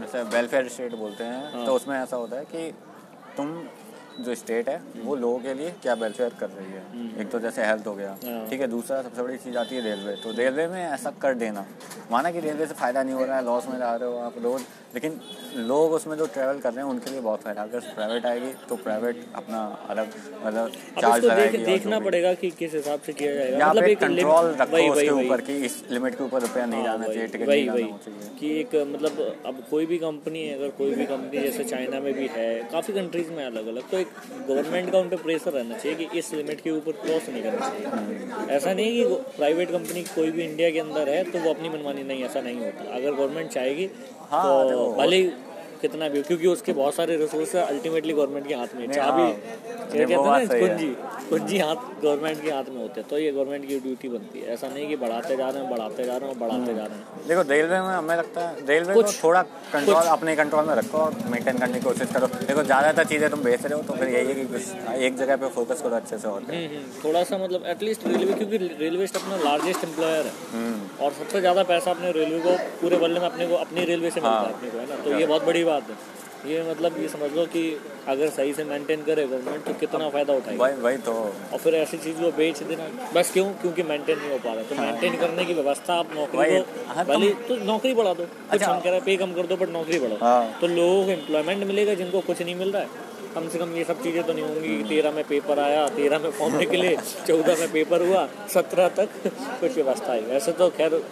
जैसे 0.00 0.22
वेलफेयर 0.36 0.68
स्टेट 0.68 0.94
बोलते 0.94 1.24
हैं 1.24 1.52
हाँ। 1.52 1.64
तो 1.66 1.74
उसमें 1.74 1.96
ऐसा 1.98 2.16
होता 2.16 2.36
है 2.36 2.44
कि 2.44 2.72
तुम 3.36 3.52
जो 4.20 4.34
स्टेट 4.34 4.68
है 4.68 4.80
वो 5.04 5.14
लोगों 5.16 5.38
के 5.38 5.54
लिए 5.54 5.70
क्या 5.82 5.94
वेलफेयर 5.94 6.32
कर 6.40 6.48
रही 6.50 6.72
है? 6.72 7.20
एक 7.20 7.30
तो 7.30 7.38
जैसे 7.40 7.64
हेल्थ 7.64 7.86
हो 7.86 7.94
गया 7.94 8.10
हाँ। 8.24 8.46
ठीक 8.50 8.60
है 8.60 8.66
दूसरा 8.68 9.00
सबसे 9.02 9.22
बड़ी 9.22 9.36
चीज़ 9.44 9.56
आती 9.58 9.76
है 9.76 9.82
रेलवे 9.82 10.14
तो 10.22 10.32
रेलवे 10.38 10.66
में 10.68 10.82
ऐसा 10.84 11.10
कर 11.22 11.34
देना। 11.34 11.64
माना 12.12 12.30
कि 12.30 12.40
रेलवे 12.40 12.66
से 12.66 12.74
फ़ायदा 12.74 13.02
नहीं 13.02 13.14
हो 13.14 13.24
रहा 13.24 13.36
है 13.36 13.44
लॉस 13.44 13.66
में 13.68 13.78
जा 13.78 13.94
रहे 13.96 14.08
हो 14.08 14.18
आप 14.18 14.34
रोज 14.42 14.62
लेकिन 14.94 15.20
लोग 15.68 15.92
उसमें 15.92 16.16
जो 16.16 16.26
ट्रैवल 16.32 16.58
कर 16.60 16.72
रहे 16.72 16.84
हैं 16.84 16.90
उनके 16.90 17.10
लिए 17.10 17.20
बहुत 17.20 17.40
फ़ायदा 17.42 17.62
अगर 17.62 17.80
प्राइवेट 17.94 18.26
आएगी 18.26 18.52
तो 18.68 18.76
प्राइवेट 18.78 19.24
अपना 19.34 19.60
अलग 19.90 20.08
मतलब 20.44 20.72
चार्ज 21.00 21.24
देख, 21.24 21.64
देखना। 21.66 22.00
पड़ेगा 22.00 22.32
कि 22.34 22.50
किस 22.58 22.74
हिसाब 22.74 23.00
से 23.06 23.12
किया 23.12 23.34
जाएगा। 23.34 23.58
यहाँ 23.58 23.70
मतलब 23.70 23.84
पे 23.84 23.94
कंट्रोल 23.94 24.50
रखो 24.60 24.82
उसके 24.92 25.08
ऊपर 25.10 25.40
कि 25.40 25.56
इस 25.66 25.82
लिमिट 25.90 26.14
के 26.14 26.24
ऊपर 26.24 26.40
रुपया 26.42 26.66
नहीं 26.66 26.80
हाँ, 26.80 26.92
जाना 26.92 27.06
चाहिए 27.06 27.26
टिकट 27.26 27.48
नहीं 27.48 27.64
जाना 27.66 27.96
चाहिए। 28.04 28.36
कि 28.40 28.50
एक 28.60 28.74
मतलब 28.94 29.42
अब 29.46 29.62
कोई 29.70 29.86
भी 29.86 29.98
कंपनी 29.98 30.44
है 30.46 30.54
अगर 30.58 30.70
कोई 30.78 30.94
भी 30.94 31.06
कंपनी 31.06 31.40
जैसे 31.40 31.64
चाइना 31.64 32.00
में 32.00 32.12
भी 32.14 32.26
है 32.32 32.48
काफ़ी 32.72 32.94
कंट्रीज़ 32.94 33.30
में 33.32 33.44
अलग 33.46 33.66
अलग 33.66 33.90
तो 33.90 33.98
एक 34.02 34.08
गवर्नमेंट 34.48 34.90
का 34.92 34.98
उन 34.98 35.08
पर 35.08 35.22
प्रेशर 35.22 35.52
रहना 35.52 35.78
चाहिए 35.78 35.96
कि 35.96 36.18
इस 36.18 36.32
लिमिट 36.34 36.60
के 36.60 36.70
ऊपर 36.70 36.92
क्रॉस 37.02 37.28
नहीं 37.28 37.42
करना 37.42 37.68
चाहिए। 37.68 38.56
ऐसा 38.56 38.72
नहीं 38.72 38.98
है 38.98 39.04
कि 39.04 39.14
प्राइवेट 39.36 39.70
कंपनी 39.70 40.02
कोई 40.14 40.30
भी 40.30 40.44
इंडिया 40.44 40.70
के 40.70 40.80
अंदर 40.80 41.08
है 41.08 41.22
तो 41.24 41.38
वो 41.38 41.50
अपनी 41.50 41.68
मनमानी 41.68 42.02
नहीं 42.04 42.24
ऐसा 42.24 42.40
नहीं 42.40 42.58
होता। 42.60 42.94
अगर 42.94 43.10
गवर्नमेंट 43.12 43.50
चाहेगी 43.50 43.88
हाँ, 44.30 44.70
तो 44.70 44.92
भले 44.98 45.16
ही 45.16 45.30
कितना 45.82 46.08
भी 46.08 46.18
हो 46.18 46.24
क्योंकि 46.26 46.46
उसके 46.46 46.72
बहुत 46.72 46.94
सारे 46.94 47.16
रिसोर्स 47.16 47.56
अल्टीमेटली 47.56 48.12
गवर्नमेंट 48.12 48.48
के 48.48 48.54
हाथ 48.54 48.74
में। 48.76 48.92
चाबी 48.92 49.22
हाँ, 49.22 49.32
कहते। 49.92 50.58
कुंजी 50.60 50.86
कुंजी 51.30 51.58
हाथ 51.58 51.76
गवर्नमेंट 52.02 52.42
के 52.42 52.50
हाथ 52.50 52.64
में 52.68 52.80
होते 52.82 53.00
हैं। 53.00 53.08
तो 53.08 53.18
ये 53.18 53.32
गवर्नमेंट 53.32 53.68
की 53.68 53.78
ड्यूटी 53.80 54.08
बनती 54.08 54.40
है। 54.40 54.52
ऐसा 54.52 54.68
नहीं 54.68 54.88
कि 54.88 54.96
बढ़ाते 54.96 55.36
जा 55.36 55.48
रहे 55.48 55.62
हैं 55.62 55.70
बढ़ाते 55.70 56.04
जा 56.04 56.16
रहे 56.16 56.28
हैं 56.28 56.38
बढ़ाते 56.38 56.74
जा 56.74 56.84
रहे 56.84 56.96
हैं। 56.96 57.26
देखो 57.28 57.42
रेलवे 57.42 57.80
में 57.80 57.88
हमें 57.88 58.16
लगता 58.16 58.48
है 58.48 58.66
रेलवे 58.66 58.94
कुछ- 58.94 59.20
को 59.20 59.28
थोड़ा 59.28 59.42
कंट्रोल 59.72 60.02
अपने 60.02 60.36
कंट्रोल 60.36 60.64
में 60.64 60.74
रखो 60.74 60.98
और 60.98 61.14
मेंटेन 61.26 61.58
करने 61.58 61.74
की 61.74 61.80
कोशिश 61.80 62.12
करो। 62.12 62.26
देखो 62.26 62.62
ज़्यादातर 62.62 63.04
चीज़ें 63.04 63.30
तुम 63.30 63.40
बेच 63.40 63.64
रहे 63.64 63.74
हो 63.74 63.82
तो 63.82 63.92
फिर 63.92 64.08
यही 64.08 64.26
है 64.26 64.34
कि 64.34 65.04
एक 65.06 65.16
जगह 65.16 65.36
पे 65.36 65.48
फोकस 65.48 65.82
करो 65.82 65.96
अच्छे 65.96 66.18
से 66.18 66.28
और। 66.28 66.42
हम्म, 66.42 66.54
हम्म, 66.54 67.04
थोड़ा 67.04 67.22
सा 67.24 67.38
मतलब 67.38 67.66
एटलीस्ट 67.66 68.06
रेलवे 68.06 68.32
क्योंकि 68.32 68.56
रेलवे 68.56 69.06
अपना 69.14 69.36
लार्जेस्ट 69.36 69.84
एम्प्लॉयर 69.84 70.26
है। 70.26 70.32
हम्म। 70.52 71.04
और 71.04 71.12
सबसे 71.12 71.40
ज़्यादा 71.40 71.62
पैसा 71.62 71.90
अपने 71.90 72.12
रेलवे 72.12 72.38
को 72.40 72.56
पूरे 72.80 72.96
वर्ल्ड 72.96 73.18
में 73.18 73.26
अपने 73.26 73.46
को 73.46 73.54
अपनी 73.54 73.84
रेलवे 73.84 74.10
से 74.10 74.20
मिलता 74.20 74.38
है 74.38 74.44
हाँ। 74.44 74.52
अपने 74.52 74.70
को 74.70 74.78
है 74.78 74.88
ना? 74.88 74.96
तो 74.96 75.18
ये 75.18 75.26
बहुत 75.26 75.44
बड़ी 75.44 75.64
बात 75.72 75.90
है। 75.90 75.96
ये 76.44 76.62
मतलब 76.62 76.96
ये 77.00 77.08
समझ 77.08 77.30
लो 77.32 77.44
कि 77.46 77.60
अगर 78.08 78.28
सही 78.36 78.52
से 78.52 78.64
मेंटेन 78.64 79.02
करे 79.02 79.26
गवर्नमेंट 79.26 79.64
तो 79.64 79.72
कितना 79.80 80.08
फ़ायदा 80.08 80.34
उठाएगी? 80.34 80.58
वही 80.58 80.80
वही 80.82 80.96
तो। 81.06 81.12
और 81.12 81.58
फिर 81.58 81.74
ऐसी 81.74 81.98
चीज़ 81.98 82.16
को 82.16 82.30
बेच 82.38 82.62
देना। 82.62 82.88
बस 83.14 83.30
क्यों? 83.32 83.44
क्योंकि 83.60 83.82
मेंटेन 83.82 84.18
नहीं 84.18 84.30
हो 84.30 84.38
पा 84.38 84.54
रहा। 84.54 84.62
तो 84.62 84.74
मेंटेन 84.74 85.16
करने 85.20 85.44
की 85.44 85.54
व्यवस्था 85.54 85.94
आप 85.94 86.14
नौकरी 86.16 86.50
को 86.50 86.92
हाँ, 86.94 87.04
भले 87.04 87.30
तो 87.48 87.56
नौकरी 87.64 87.94
बढ़ा 87.94 88.12
दो। 88.12 88.24
कुछ 88.24 88.50
अच्छा। 88.50 88.72
हम 88.72 88.80
कह 88.80 88.90
रहे 88.90 88.94
हैं 88.94 89.04
पे 89.04 89.16
कम 89.16 89.32
कर 89.32 89.46
दो 89.46 89.56
बट 89.56 89.70
नौकरी 89.70 89.98
बढ़ाओ। 89.98 90.18
हाँ। 90.22 90.58
तो 90.60 90.66
लोगों 90.74 91.04
को 91.04 91.10
एम्प्लॉयमेंट 91.12 91.64
मिलेगा 91.64 91.94
जिनको 91.94 92.20
कुछ 92.22 92.42
नहीं 92.42 92.56
मिल 92.56 92.72
रहा 92.72 92.82
है। 92.82 93.10
कम 93.34 93.48
से 93.48 93.58
कम 93.58 93.76
ये 93.76 93.84
सब 93.84 94.02
चीज़ें 94.02 94.22
तो 94.22 94.32
नहीं 94.32 94.44
होंगी 94.44 94.82
तेरह 94.88 95.12
में 95.12 95.24
पेपर 95.24 95.58
आया 95.58 95.88
तेरह 95.96 96.18
में 96.18 96.30
फॉर्म 96.38 96.56
निकले 96.58 96.96
चौदह 97.26 97.60
में 97.60 97.70
पेपर 97.72 98.02
हुआ 98.06 98.28
सत्रह 98.54 98.88
तक 98.98 99.08
कुछ 99.26 99.74
व्यवस्था 99.74 100.12
आई 100.12 100.20
वैसे 100.24 100.52
तो 100.58 100.68
खैर 100.78 101.02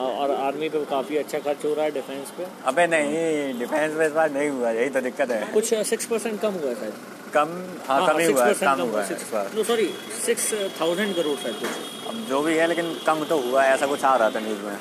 और 0.00 0.30
आर्मी 0.32 0.68
पे 0.68 0.84
काफ़ी 0.90 1.16
अच्छा 1.18 1.38
खर्च 1.40 1.64
हो 1.64 1.72
रहा 1.74 1.84
है 1.84 1.90
डिफेंस 1.92 2.30
पे। 2.38 2.46
अबे 2.66 2.86
नहीं 2.86 3.58
डिफेंस 3.58 3.94
में 3.94 4.06
इस 4.06 4.12
बार 4.12 4.30
नहीं 4.32 4.48
हुआ 4.50 4.70
यही 4.72 4.88
तो 4.90 5.00
दिक्कत 5.00 5.30
है। 5.30 5.42
कुछ 5.52 5.74
सिक्स 5.90 6.06
परसेंट 6.06 6.40
कम 6.40 6.52
हुआ 6.62 6.72
शायद। 6.74 6.94
कम 7.34 7.48
हाँ 7.88 8.06
कम 8.06 8.18
ही 8.18 8.26
हुआ 8.26 8.52
कम 8.54 8.80
हुआ 8.82 9.02
है। 9.02 9.64
सॉरी 9.64 9.86
सिक्स 10.24 10.52
थाउज़ेंड 10.80 11.14
करोड़ 11.16 11.36
शायद 11.38 11.56
कुछ। 11.56 12.08
अब 12.08 12.24
जो 12.28 12.42
भी 12.42 12.56
है 12.56 12.66
लेकिन 12.68 12.94
कम 13.06 13.24
तो 13.30 13.40
हुआ 13.42 13.64
ऐसा 13.66 13.86
कुछ 13.86 14.04
आ 14.04 14.14
रहा 14.16 14.30
था 14.30 14.40
न्यूज़ 14.40 14.62
में। 14.62 14.76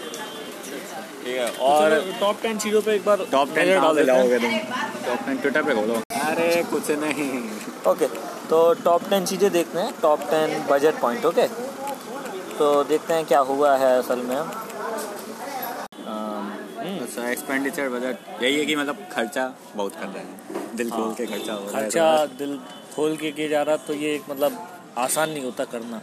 ठीक 1.23 1.35
है 1.35 1.49
और 1.65 1.99
टॉप 2.19 2.41
टेन 2.41 2.57
चीज़ों 2.59 2.81
पे 2.81 2.95
एक 2.95 3.05
बार 3.05 3.25
टॉप 3.31 3.53
टेन 3.55 3.67
हैं। 3.67 4.03
लाओगे 4.05 4.39
तुम? 4.39 4.57
टॉप 5.05 5.25
टेन 5.25 5.37
ट्विटर 5.37 5.63
पे 5.63 5.73
खोलो। 5.75 6.01
अरे 6.21 6.63
कुछ 6.71 6.89
नहीं। 7.03 7.29
ओके 7.91 8.07
तो 8.49 8.57
टॉप 8.83 9.09
टेन 9.09 9.25
चीज़ें 9.25 9.51
देखते 9.51 9.79
हैं 9.79 9.93
top 10.01 10.21
ten 10.29 10.65
budget 10.69 10.99
point 11.01 11.25
okay 11.25 11.47
तो 12.57 12.83
देखते 12.83 13.13
हैं 13.13 13.25
क्या 13.25 13.39
हुआ 13.47 13.75
है 13.77 13.97
असल 13.99 14.19
में। 14.23 14.37
अच्छा 17.03 17.29
एक्सपेंडिचर 17.29 17.89
बजट 17.89 18.43
यही 18.43 18.57
है 18.59 18.65
कि 18.65 18.75
मतलब 18.75 19.05
खर्चा 19.11 19.45
बहुत 19.75 19.95
कर 19.99 20.07
रहे 20.07 20.23
हैं। 20.23 20.75
दिल 20.77 20.89
खोल 20.89 21.13
के 21.13 21.25
खर्चा 21.25 21.53
हो 21.53 21.65
रहा 21.67 21.77
है 21.77 21.83
खर्चा 21.83 22.25
दिल 22.39 22.57
खोल 22.95 23.15
के 23.17 23.31
किया 23.31 23.47
जा 23.49 23.61
रहा 23.69 23.77
तो 23.87 23.93
ये 23.93 24.13
एक 24.15 24.29
मतलब 24.29 24.59
आसान 25.05 25.29
नहीं 25.29 25.43
होता 25.43 25.63
करना। 25.73 26.01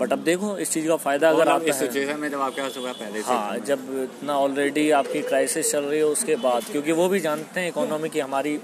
बट 0.00 0.12
अब 0.12 0.18
देखो 0.24 0.56
इस 0.58 0.72
चीज़ 0.72 0.86
का 0.88 0.96
फ़ायदा 1.04 1.28
अगर 1.30 1.48
आप 1.48 1.62
इस 1.72 1.76
सिचुएशन 1.78 2.18
में 2.20 2.28
जब 2.30 2.40
आपके 2.40 2.62
पास 2.62 2.76
हुआ 2.78 2.92
पहले 2.92 3.22
से 3.22 3.32
हाँ 3.32 3.58
जब 3.68 3.86
इतना 4.02 4.36
ऑलरेडी 4.38 4.90
आपकी 4.98 5.22
क्राइसिस 5.28 5.70
चल 5.72 5.84
रही 5.84 5.98
है 5.98 6.04
उसके 6.06 6.36
बाद 6.42 6.64
क्योंकि 6.72 6.92
वो 7.00 7.08
भी 7.08 7.20
जानते 7.20 7.60
हैं 7.60 7.68
इकोनॉमी 7.68 8.08
की 8.08 8.20
हमारी 8.20 8.58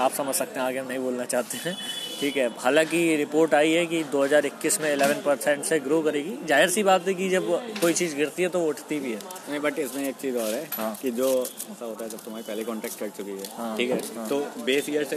आप 0.00 0.12
समझ 0.12 0.34
सकते 0.34 0.60
हैं 0.60 0.66
आगे 0.66 0.78
हम 0.78 0.88
नहीं 0.88 0.98
बोलना 0.98 1.24
चाहते 1.24 1.58
हैं। 1.64 1.76
ठीक 2.20 2.36
है। 2.36 2.48
हालाँकि 2.60 2.98
रिपोर्ट 3.16 3.54
आई 3.54 3.70
है 3.72 3.84
कि 3.86 4.02
2021 4.12 4.80
में 4.80 4.88
11 4.90 5.20
परसेंट 5.24 5.62
से 5.64 5.78
ग्रो 5.80 6.00
करेगी। 6.02 6.36
ज़ाहिर 6.48 6.68
सी 6.70 6.82
बात 6.82 7.06
है 7.08 7.14
कि 7.14 7.28
जब 7.28 7.46
कोई 7.80 7.92
चीज़ 8.00 8.16
गिरती 8.16 8.42
है 8.42 8.48
तो 8.48 8.60
वो 8.60 8.68
उठती 8.68 8.98
भी 9.00 9.12
है। 9.12 9.18
नहीं 9.50 9.60
बट 9.60 9.78
इसमें 9.78 10.08
एक 10.08 10.16
चीज़ 10.16 10.36
और 10.38 10.54
है 10.54 10.64
हाँ। 10.72 10.94
कि 11.02 11.10
जो 11.10 11.28
ऐसा 11.42 11.84
होता 11.84 12.04
है 12.04 12.10
जब 12.10 12.24
तुम्हारी 12.24 12.44
पहले 12.48 12.64
कॉन्ट्रैक्ट 12.64 12.98
कर 13.00 13.08
चुकी 13.16 13.30
है 13.30 13.46
हाँ, 13.56 13.76
ठीक 13.76 13.90
है 13.90 13.98
हाँ। 14.16 14.28
तो 14.28 14.38
बेस 14.64 14.88
ईयर 14.88 15.04
से 15.04 15.16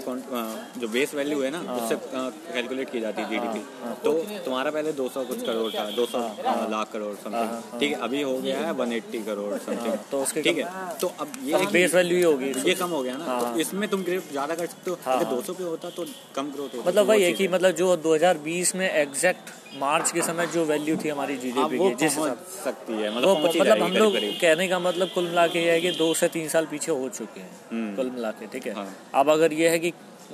जो 0.79 0.87
बेस 0.87 1.13
वैल्यू 1.15 1.41
है 1.41 1.49
ना 1.51 1.59
उससे 1.73 1.95
कैलकुलेट 2.05 2.91
की 2.91 2.99
जाती 3.01 3.21
है 3.21 3.29
जीडीपी 3.29 3.65
हाँ, 3.83 3.95
तो 4.03 4.13
तुम्हारा 4.45 4.71
पहले 4.71 4.93
200 4.93 5.25
कुछ 5.27 5.45
करोड़ 5.45 5.71
था 5.73 5.89
200 5.95 6.23
लाख 6.71 6.91
करोड़ 6.93 7.13
हाँ, 7.13 7.23
समथिंग 7.23 7.79
ठीक 7.79 7.91
है 7.91 7.99
अभी 8.03 8.21
हो 8.21 8.37
गया 8.37 8.57
है 8.59 8.73
180 8.75 9.23
करोड़ 9.25 9.53
समथिंग 9.59 9.97
तो 10.11 10.21
उसके 10.23 10.41
ठीक 10.41 10.57
है 10.57 10.97
तो 11.01 11.11
अब 11.19 11.31
ये 11.45 11.65
बेस 11.73 11.93
वैल्यू 11.95 12.17
ही 12.17 12.23
होगी। 12.23 12.53
ये 12.69 12.73
कम 12.75 12.89
हो 12.89 13.01
गया 13.03 13.17
ना 13.17 13.25
हाँ, 13.25 13.39
तो 13.39 13.45
हाँ। 13.45 13.57
इसमें 13.59 13.89
तुम 13.89 14.03
ग्रेफ 14.03 14.31
ज़्यादा 14.31 14.55
कर 14.55 14.65
सकते 14.67 14.91
हो। 14.91 14.97
हाँ, 15.05 15.15
हाँ। 15.15 15.31
200 15.31 15.53
पे 15.53 15.63
होता 15.63 15.89
तो 15.89 16.05
कम 16.35 16.51
ग्रोथ 16.51 16.75
होती। 16.75 16.91
मतलब 16.93 17.07
वही 17.07 17.23
है 17.23 17.31
कि 17.33 17.47
मतलब 17.47 17.71
जो 17.73 17.95
2020 17.97 18.73
में 18.75 18.89
एग्जैक्ट 18.89 19.49
मार्च 19.79 20.11
के 20.11 20.21
समय 20.21 20.47
जो 20.47 20.65
वैल्यू 20.65 20.95
थी 20.97 21.09
हमारी 21.09 21.33
हाँ, 21.33 21.41
जीडीपी 21.41 21.77
वो 21.77 21.89
की 21.89 21.95
जिस 21.95 22.15
सकती 22.63 22.93
है 22.93 23.15
मतलब 23.15 23.45
मतलब 23.45 23.81
हम 23.81 23.93
लोग 23.93 24.15
कहने 24.41 24.67
का 24.67 24.79
मतलब 24.79 25.09
कुल 25.13 25.23
मिला 25.25 25.45
के 25.47 25.59
ये 25.59 25.71
है 25.71 25.79
कि 25.81 25.91
दो 25.93 26.13
से 26.13 26.27
तीन 26.27 26.47
साल 26.49 26.65
पीछे 26.65 26.91
हो 26.91 27.09
चुके 27.09 27.39
हैं 27.39 27.49
हम्म। 27.71 27.95
कुल 27.95 28.09
मिला 28.09 28.31
के 28.31 28.47
ठीक 28.47 28.67
है 28.67 28.73
हाँ। 28.73 28.87
अब 29.13 29.29
अगर 29.29 29.53
ये 29.53 29.69
है 29.69 29.79
कि 29.79 29.91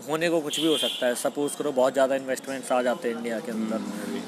होने 0.07 0.29
को 0.29 0.39
कुछ 0.41 0.59
भी 0.59 0.67
हो 0.67 0.77
सकता 0.77 1.07
है। 1.07 1.15
सपोज़ 1.17 1.57
करो 1.57 1.71
बहुत 1.73 1.93
ज़्यादा 1.93 2.15
इन्वेस्टमेंट्स 2.15 2.71
आ 2.71 2.81
जाते 2.81 3.09
हैं 3.09 3.15
इंडिया 3.15 3.39
के 3.39 3.51
अंदर। 3.51 3.81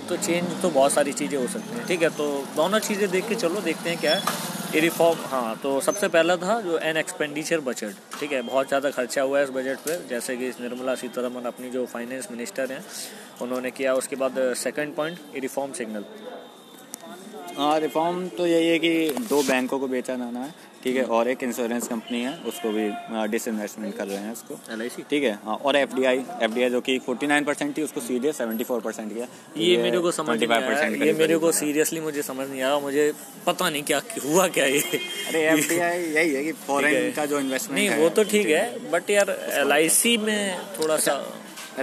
तो 0.10 0.18
चेंज 0.18 0.62
तो 0.62 0.70
बहुत 0.70 0.92
सारी 0.92 1.14
चीज़ें 1.14 1.38
हो 1.38 1.48
सकती 1.48 1.76
हैं, 1.76 1.86
ठीक 1.88 2.02
है? 2.02 2.10
तो 2.12 2.28
दोनों 2.56 2.80
चीज़ें 2.82 3.10
देख 3.12 3.28
के 3.30 3.36
चलो, 3.36 3.62
देखते 3.62 3.90
हैं 3.90 4.00
क्या 4.00 4.16
है। 4.16 4.50
रिफॉर्म 4.74 5.20
हाँ 5.28 5.56
तो 5.64 5.80
सबसे 5.82 6.08
पहला 6.10 6.36
था 6.38 6.60
जो 6.62 6.78
एन 6.80 6.98
एक्सपेंडिचर 6.98 7.60
बजट 7.62 7.96
ठीक 8.20 8.32
है? 8.32 8.42
बहुत 8.44 8.68
ज़्यादा 8.68 8.90
खर्चा 8.92 9.22
हुआ 9.22 9.38
है 9.38 9.44
इस 9.44 9.50
बजट 9.52 9.80
पे। 9.80 9.98
जैसे 10.10 10.36
कि 10.38 10.50
निर्मला 10.62 10.96
सीतारमन 10.96 11.46
अपनी 11.48 11.70
जो 11.70 11.86
फाइनेंस 11.88 12.28
मिनिस्टर 12.32 12.72
हैं, 12.72 12.84
उन्होंने 13.42 13.72
किया, 13.72 13.94
उसके 13.96 14.16
बाद 14.16 14.40
सेकंड 14.58 14.96
पॉइंट 14.96 15.20
रिफॉर्म 15.38 15.72
सिग्नल 15.74 16.06
हाँ 17.58 17.80
रिफॉर्म 17.80 18.28
तो 18.30 18.46
यही 18.48 18.68
है 18.68 18.78
कि 18.80 19.26
दो 19.30 19.42
बैंकों 19.44 19.80
को 19.80 19.88
बेचा 19.88 20.16
जाना 20.16 20.40
है। 20.40 20.54
ठीक 20.84 20.96
है 20.96 21.04
और 21.16 21.28
एक 21.30 21.44
इंश्योरेंस 21.44 21.88
कंपनी 21.88 22.22
है 22.24 22.34
उसको 22.48 22.70
भी 22.72 22.88
डिसइन्वेस्टमेंट 23.32 23.96
कर 23.98 24.08
रहे 24.08 24.18
हैं 24.18 24.32
उसको। 24.32 24.60
एलआईसी 24.74 25.04
ठीक 25.10 25.24
है 25.24 25.34
हाँ 25.46 25.56
और 25.58 25.76
F 25.76 25.94
D 25.96 26.04
I 26.12 26.24
F 26.42 26.52
D 26.52 26.64
I 26.64 26.70
जो 26.70 26.82
कि 26.82 26.98
फोर्टी 27.06 27.28
नाइन 27.28 27.44
परसेंट 27.44 27.76
थी 27.78 27.82
उसको 27.84 28.02
सीधे 28.02 28.32
सेवेंटी 28.34 28.64
फोर 28.64 28.82
परसेंट 28.82 29.14
किया। 29.14 29.28
ये 29.58 29.78
मेरे 29.84 30.00
को 30.00 30.12
समझ 30.12 30.38
नहीं 30.40 30.50
आया। 30.52 30.88
ये 31.06 31.14
मेरे 31.20 31.38
को 31.38 31.52
सीरियसली 31.52 32.00
मुझे 32.00 32.22
समझ 32.22 32.48
नहीं 32.50 32.62
आया 32.62 32.80
मुझे 32.80 33.12
पता 33.48 33.70
नहीं 33.70 33.84
क्या 33.84 34.02
हुआ 34.24 34.48
क्या 34.58 34.66
ये। 34.66 34.80
अरे 35.28 35.44
एफ़ 35.50 35.70
डी 35.70 35.78
आई 35.80 36.02
यही 36.16 36.34
है 36.34 36.44
कि 36.44 36.52
फॉरेन 36.66 37.12
का 37.12 37.26
जो 37.26 37.40
इन्वेस्टमेंट 37.40 37.80
नहीं 37.80 38.02
वो 38.02 38.10
तो 38.10 38.24
ठीक 38.34 38.48
है 38.48 38.90
बट 38.92 39.10
यार 39.10 39.38
एल 39.60 39.72
आई 39.72 39.90
सी 40.00 40.18
में 40.26 40.58
थोड़ा 40.80 40.98
सा 41.06 41.14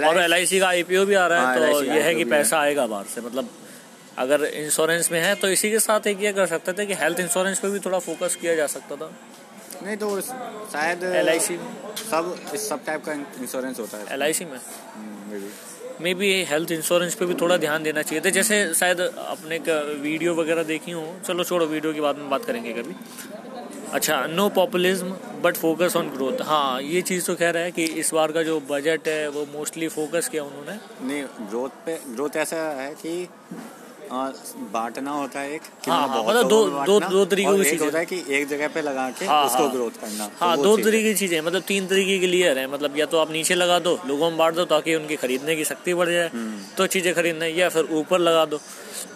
और 0.09 0.19
एल 0.21 0.35
आई 0.35 0.47
सी 0.47 0.59
का 0.61 0.69
आई 0.69 0.83
पी 0.83 0.97
ओ 0.97 1.05
भी 1.07 1.15
आ 1.15 1.27
रहा 1.27 1.41
है 1.41 1.47
हाँ, 1.47 1.73
तो 1.73 1.83
ये 1.85 2.01
है 2.03 2.15
कि 2.15 2.25
पैसा 2.27 2.61
आएगा 2.61 2.87
बाहर 2.87 3.05
से 3.15 3.21
मतलब 3.21 3.49
अगर 4.19 4.45
इंश्योरेंस 4.45 5.11
में 5.13 5.21
है 5.21 5.35
तो 5.35 5.49
इसी 5.49 5.71
के 5.71 5.79
साथ 5.81 6.07
एक 6.07 6.23
ये 6.23 6.33
कर 6.33 6.47
सकते 6.47 6.73
थे 6.73 6.87
कि 6.87 6.95
हेल्थ 6.95 7.21
इंश्योरेंस 7.21 7.59
पे 7.61 7.71
भी 7.71 7.79
थोड़ा 7.79 7.99
फोकस 7.99 8.37
किया 8.41 8.55
जा 8.55 8.67
सकता 8.67 8.97
था। 8.97 9.11
नहीं 9.83 9.97
तो 9.97 10.21
शायद 10.21 11.03
एल 11.05 11.29
आई 11.29 11.41
सी 11.41 11.57
सब 12.01 12.35
इस 12.55 12.69
सब 12.69 12.85
टाइप 12.85 13.05
का 13.05 13.13
इंश्योरेंस 13.13 13.79
होता 13.81 13.99
है। 13.99 14.05
एल 14.15 14.23
आई 14.23 14.33
सी 14.33 14.45
में। 14.45 14.59
मे 16.01 16.15
बी 16.15 16.31
हेल्थ 16.45 16.71
इंश्योरेंस 16.73 17.15
पे 17.15 17.27
भी 17.27 17.35
थोड़ा 17.35 17.57
ध्यान 17.57 17.83
देना 17.83 18.03
चाहिए 18.03 18.25
था। 18.25 18.31
जैसे 18.31 18.57
शायद 18.75 19.01
अपने 19.01 19.59
वीडियो 20.03 20.35
वगैरह 20.35 20.63
देखी 20.65 20.93
हो। 20.93 21.05
चलो 21.27 21.45
छोड़ो 21.45 21.67
वीडियो 21.67 21.93
की 21.93 22.01
बाद 22.01 22.17
में 22.17 22.29
बात 22.31 22.45
करेंगे 22.45 22.73
कभी। 22.73 22.95
अच्छा 23.93 24.21
no 24.27 24.49
populism 24.51 25.17
but 25.43 25.57
focus 25.57 25.97
on 25.97 26.09
growth 26.11 26.43
हाँ 26.47 26.81
ये 26.83 27.01
चीज़ 27.03 27.27
तो 27.27 27.35
कह 27.35 27.51
रहा 27.51 27.63
है 27.63 27.71
कि 27.71 27.85
इस 28.01 28.13
बार 28.15 28.33
का 28.33 28.43
जो 28.43 28.59
बजट 28.71 29.09
है 29.09 29.29
वो 29.29 29.47
मोस्टली 29.53 29.89
फोकस 29.89 30.29
किया 30.29 30.43
उन्होंने। 30.45 30.79
नहीं 31.03 31.23
ग्रोथ 31.51 31.85
पे 31.87 31.99
ग्रोथ 32.09 32.37
ऐसा 32.37 32.57
है 32.81 32.91
कि 32.95 33.29
बांटना 34.11 35.11
होता 35.11 35.41
है 35.41 35.55
एक 35.55 35.63
हाँ, 35.89 36.09
हाँ, 36.09 36.23
मतलब 36.25 36.49
दो 36.49 36.65
दो 36.87 36.99
दो 37.01 37.25
तरीके 37.27 37.57
की 37.57 37.65
चीज़ें। 37.65 37.85
होता 37.85 37.99
है 37.99 38.07
कि 38.07 38.23
एक 38.31 38.49
जगह 38.49 38.69
पे 38.69 38.83
लगा 38.83 39.09
के 39.11 39.27
हाँ, 39.27 39.45
उसको 39.47 39.63
हाँ, 39.63 39.73
ग्रोथ 39.73 40.01
करना 40.01 40.27
तो 40.29 40.45
हाँ 40.45 40.57
तो 40.57 40.63
दो 40.63 40.77
तरीके 40.79 41.13
की 41.13 41.19
चीज़ें 41.19 41.41
मतलब 41.41 41.63
तीन 41.69 41.87
तरीके 41.87 42.19
के 42.19 42.27
लिए 42.27 42.51
है। 42.51 42.67
मतलब 42.73 42.99
या 42.99 43.07
तो 43.07 43.19
आप 43.19 43.31
नीचे 43.33 43.55
लगा 43.55 43.79
दो 43.81 43.99
लोगों 44.09 44.31
में 44.31 44.39
बांट 44.39 44.55
दो 44.55 44.65
ताकि 44.67 44.95
उनकी 44.95 45.17
खरीदने 45.19 45.57
की 45.57 45.65
शक्ति 45.67 45.95
बढ़ 45.95 46.11
जाए 46.11 46.29
हम्म। 46.29 46.61
तो 46.77 46.87
चीज़ें 46.89 47.15
खरीदने 47.15 47.49
या 47.51 47.69
फिर 47.69 47.89
ऊपर 47.95 48.19
लगा 48.21 48.45
दो। 48.47 48.61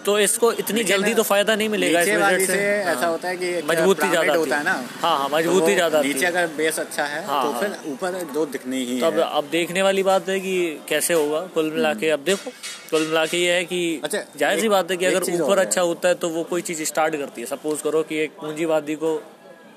तो 0.07 0.19
इसको 0.19 0.51
इतनी 0.55 0.83
जल्दी 0.85 1.13
तो 1.15 1.23
फ़ायदा 1.23 1.55
नहीं 1.57 1.69
मिलेगा 1.69 2.01
इस 2.01 2.09
वजह 2.11 2.45
से। 2.47 2.59
ऐसा 2.85 3.07
होता 3.07 3.29
है 3.29 3.37
कि 3.37 3.63
मजबूती 3.67 4.09
ज़्यादा 4.09 4.35
होता 4.35 4.57
है। 4.57 4.65
ना? 4.65 4.73
हाँ 5.01 5.17
हाँ 5.19 5.29
मजबूती 5.33 5.75
ज़्यादा 5.75 6.01
नीचे 6.03 6.27
अगर 6.27 6.47
बेस 6.57 6.79
अच्छा 6.81 7.05
है 7.05 7.23
तो 7.23 7.53
फिर 7.61 7.77
ऊपर 7.93 8.23
दो 8.35 8.45
दिखने 8.49 8.77
ही 8.81 9.01
तो 9.01 9.11
अब 9.23 9.49
देखने 9.51 9.83
वाली 9.83 10.03
बात 10.03 10.29
है 10.29 10.39
कि 10.41 10.55
कैसे 10.89 11.15
होगा। 11.15 11.41
कुल 11.55 11.71
मिला 11.75 11.93
के 11.95 12.11
अब 12.11 12.21
देखो 12.27 12.51
कुल 12.91 13.03
मिला 13.03 13.25
के 13.27 13.39
ये 13.39 13.53
है 13.53 13.65
कि 13.65 14.01
अच्छा 14.05 14.19
ज़ाहिर 14.39 14.61
सी 14.61 14.69
बात 14.69 14.82
है 14.91 14.97
कि 14.97 15.05
अगर 15.05 15.43
ऊपर 15.43 15.59
अच्छा 15.59 15.81
होता 15.83 16.09
है 16.09 16.15
तो 16.15 16.29
वो 16.29 16.43
कोई 16.45 16.63
चीज़ 16.63 16.83
स्टार्ट 16.85 17.17
करती 17.17 17.41
है। 17.41 17.47
सपोज़ 17.47 17.83
करो 17.83 18.03
कि 18.03 18.19
एक 18.19 18.31
पूंजीवादी 18.41 18.95
को 18.95 19.15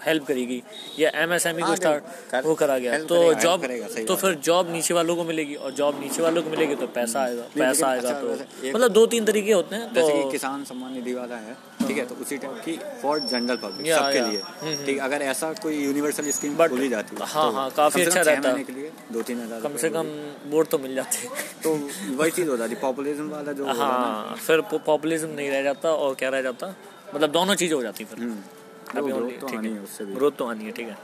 हेल्प 0.06 0.26
करेगी 0.28 0.62
या 1.00 1.10
एम 1.12 1.24
एमएसएमई 1.24 1.62
को 1.62 1.76
स्टार्ट 1.76 2.04
हाँ, 2.34 2.42
वो 2.42 2.56
करा 2.56 2.78
गया 2.78 3.00
तो 3.06 3.18
जॉब 3.36 3.66
तो 4.08 4.16
फिर 4.16 4.34
जॉब 4.44 4.72
नीचे 4.72 4.94
वालों 4.94 5.16
को 5.16 5.24
मिलेगी 5.26 5.56
और 5.58 5.72
जॉब 5.74 6.00
नीचे 6.02 6.22
वालों 6.22 6.44
को 6.44 6.50
मिलेगी 6.50 6.76
तो 6.76 6.88
पैसा 6.96 7.22
आएगा 7.22 7.44
पैसा 7.56 7.88
आएगा 7.88 8.10
अच्छा, 8.10 8.22
तो 8.22 8.74
मतलब 8.74 8.92
दो 8.94 9.06
तीन 9.08 9.26
तरीके 9.26 9.54
होते 9.54 9.76
हैं 9.76 9.94
तो 9.94 10.30
किसान 10.32 10.64
सम्मान 10.66 10.94
निधि 10.94 11.14
वाला 11.14 11.36
है 11.38 11.56
ठीक 11.88 11.98
है 11.98 12.06
तो 12.06 12.16
उसी 12.22 12.38
टाइप 12.38 12.62
की 12.66 12.78
फॉर 13.02 13.20
जनरल 13.32 13.58
पब्लिक 13.58 13.94
सबके 13.94 14.20
लिए। 14.22 14.40
हम्म, 14.40 14.68
हम्म। 14.68 14.86
ठीक 14.86 15.00
अगर 15.08 15.22
ऐसा 15.24 15.52
कोई 15.62 15.76
यूनिवर्सल 15.78 16.30
स्कीम 16.32 16.56
खोली 16.68 16.90
जाती 16.90 17.16
है 17.16 17.28
हाँ 17.28 17.44
तो 17.44 17.56
हाँ 17.56 17.70
काफ़ी 17.72 18.04
अच्छा 18.04 18.22
रहता 18.22 18.50
है। 18.50 18.64
दो 19.14 19.22
तीन 19.22 19.42
हज़ार 19.42 19.62
कम 19.62 19.76
से 19.78 19.90
कम 19.90 20.08
वोट 20.52 20.70
तो 20.70 20.78
मिल 20.80 20.96
जाते 20.96 21.18
हैं। 21.18 21.30
तो 21.64 21.74
वही 22.18 22.32
चीज़ 22.32 22.50
हो 22.50 22.58
जाती 22.58 22.76
पॉपुलिज्म 22.82 23.30
वाला 23.30 23.52
जो 23.54 23.66
हाँ 23.76 24.36
फिर 24.38 24.62
पॉपुलिज्म 24.86 25.30
नहीं 25.32 25.50
रह 25.50 25.64
जाता 25.64 25.92
और 25.94 26.16
क्या 26.16 26.30
रह 26.30 26.42
जाता 26.42 26.74
मतलब 27.16 27.32
दोनों 27.32 27.56
चीज़ें 27.56 27.76
हो 27.76 27.82
जाती 27.84 28.04
फिर। 28.04 28.20
हम्म। 28.20 28.40
अभी 28.98 29.12
तो 29.12 29.48
ठीक 29.48 29.64
है। 29.64 30.14
ग्रोथ 30.14 30.32
तो 30.38 30.46
आनी 30.48 30.66
है 30.66 30.72
ठीक 30.72 30.88
है। 30.88 30.98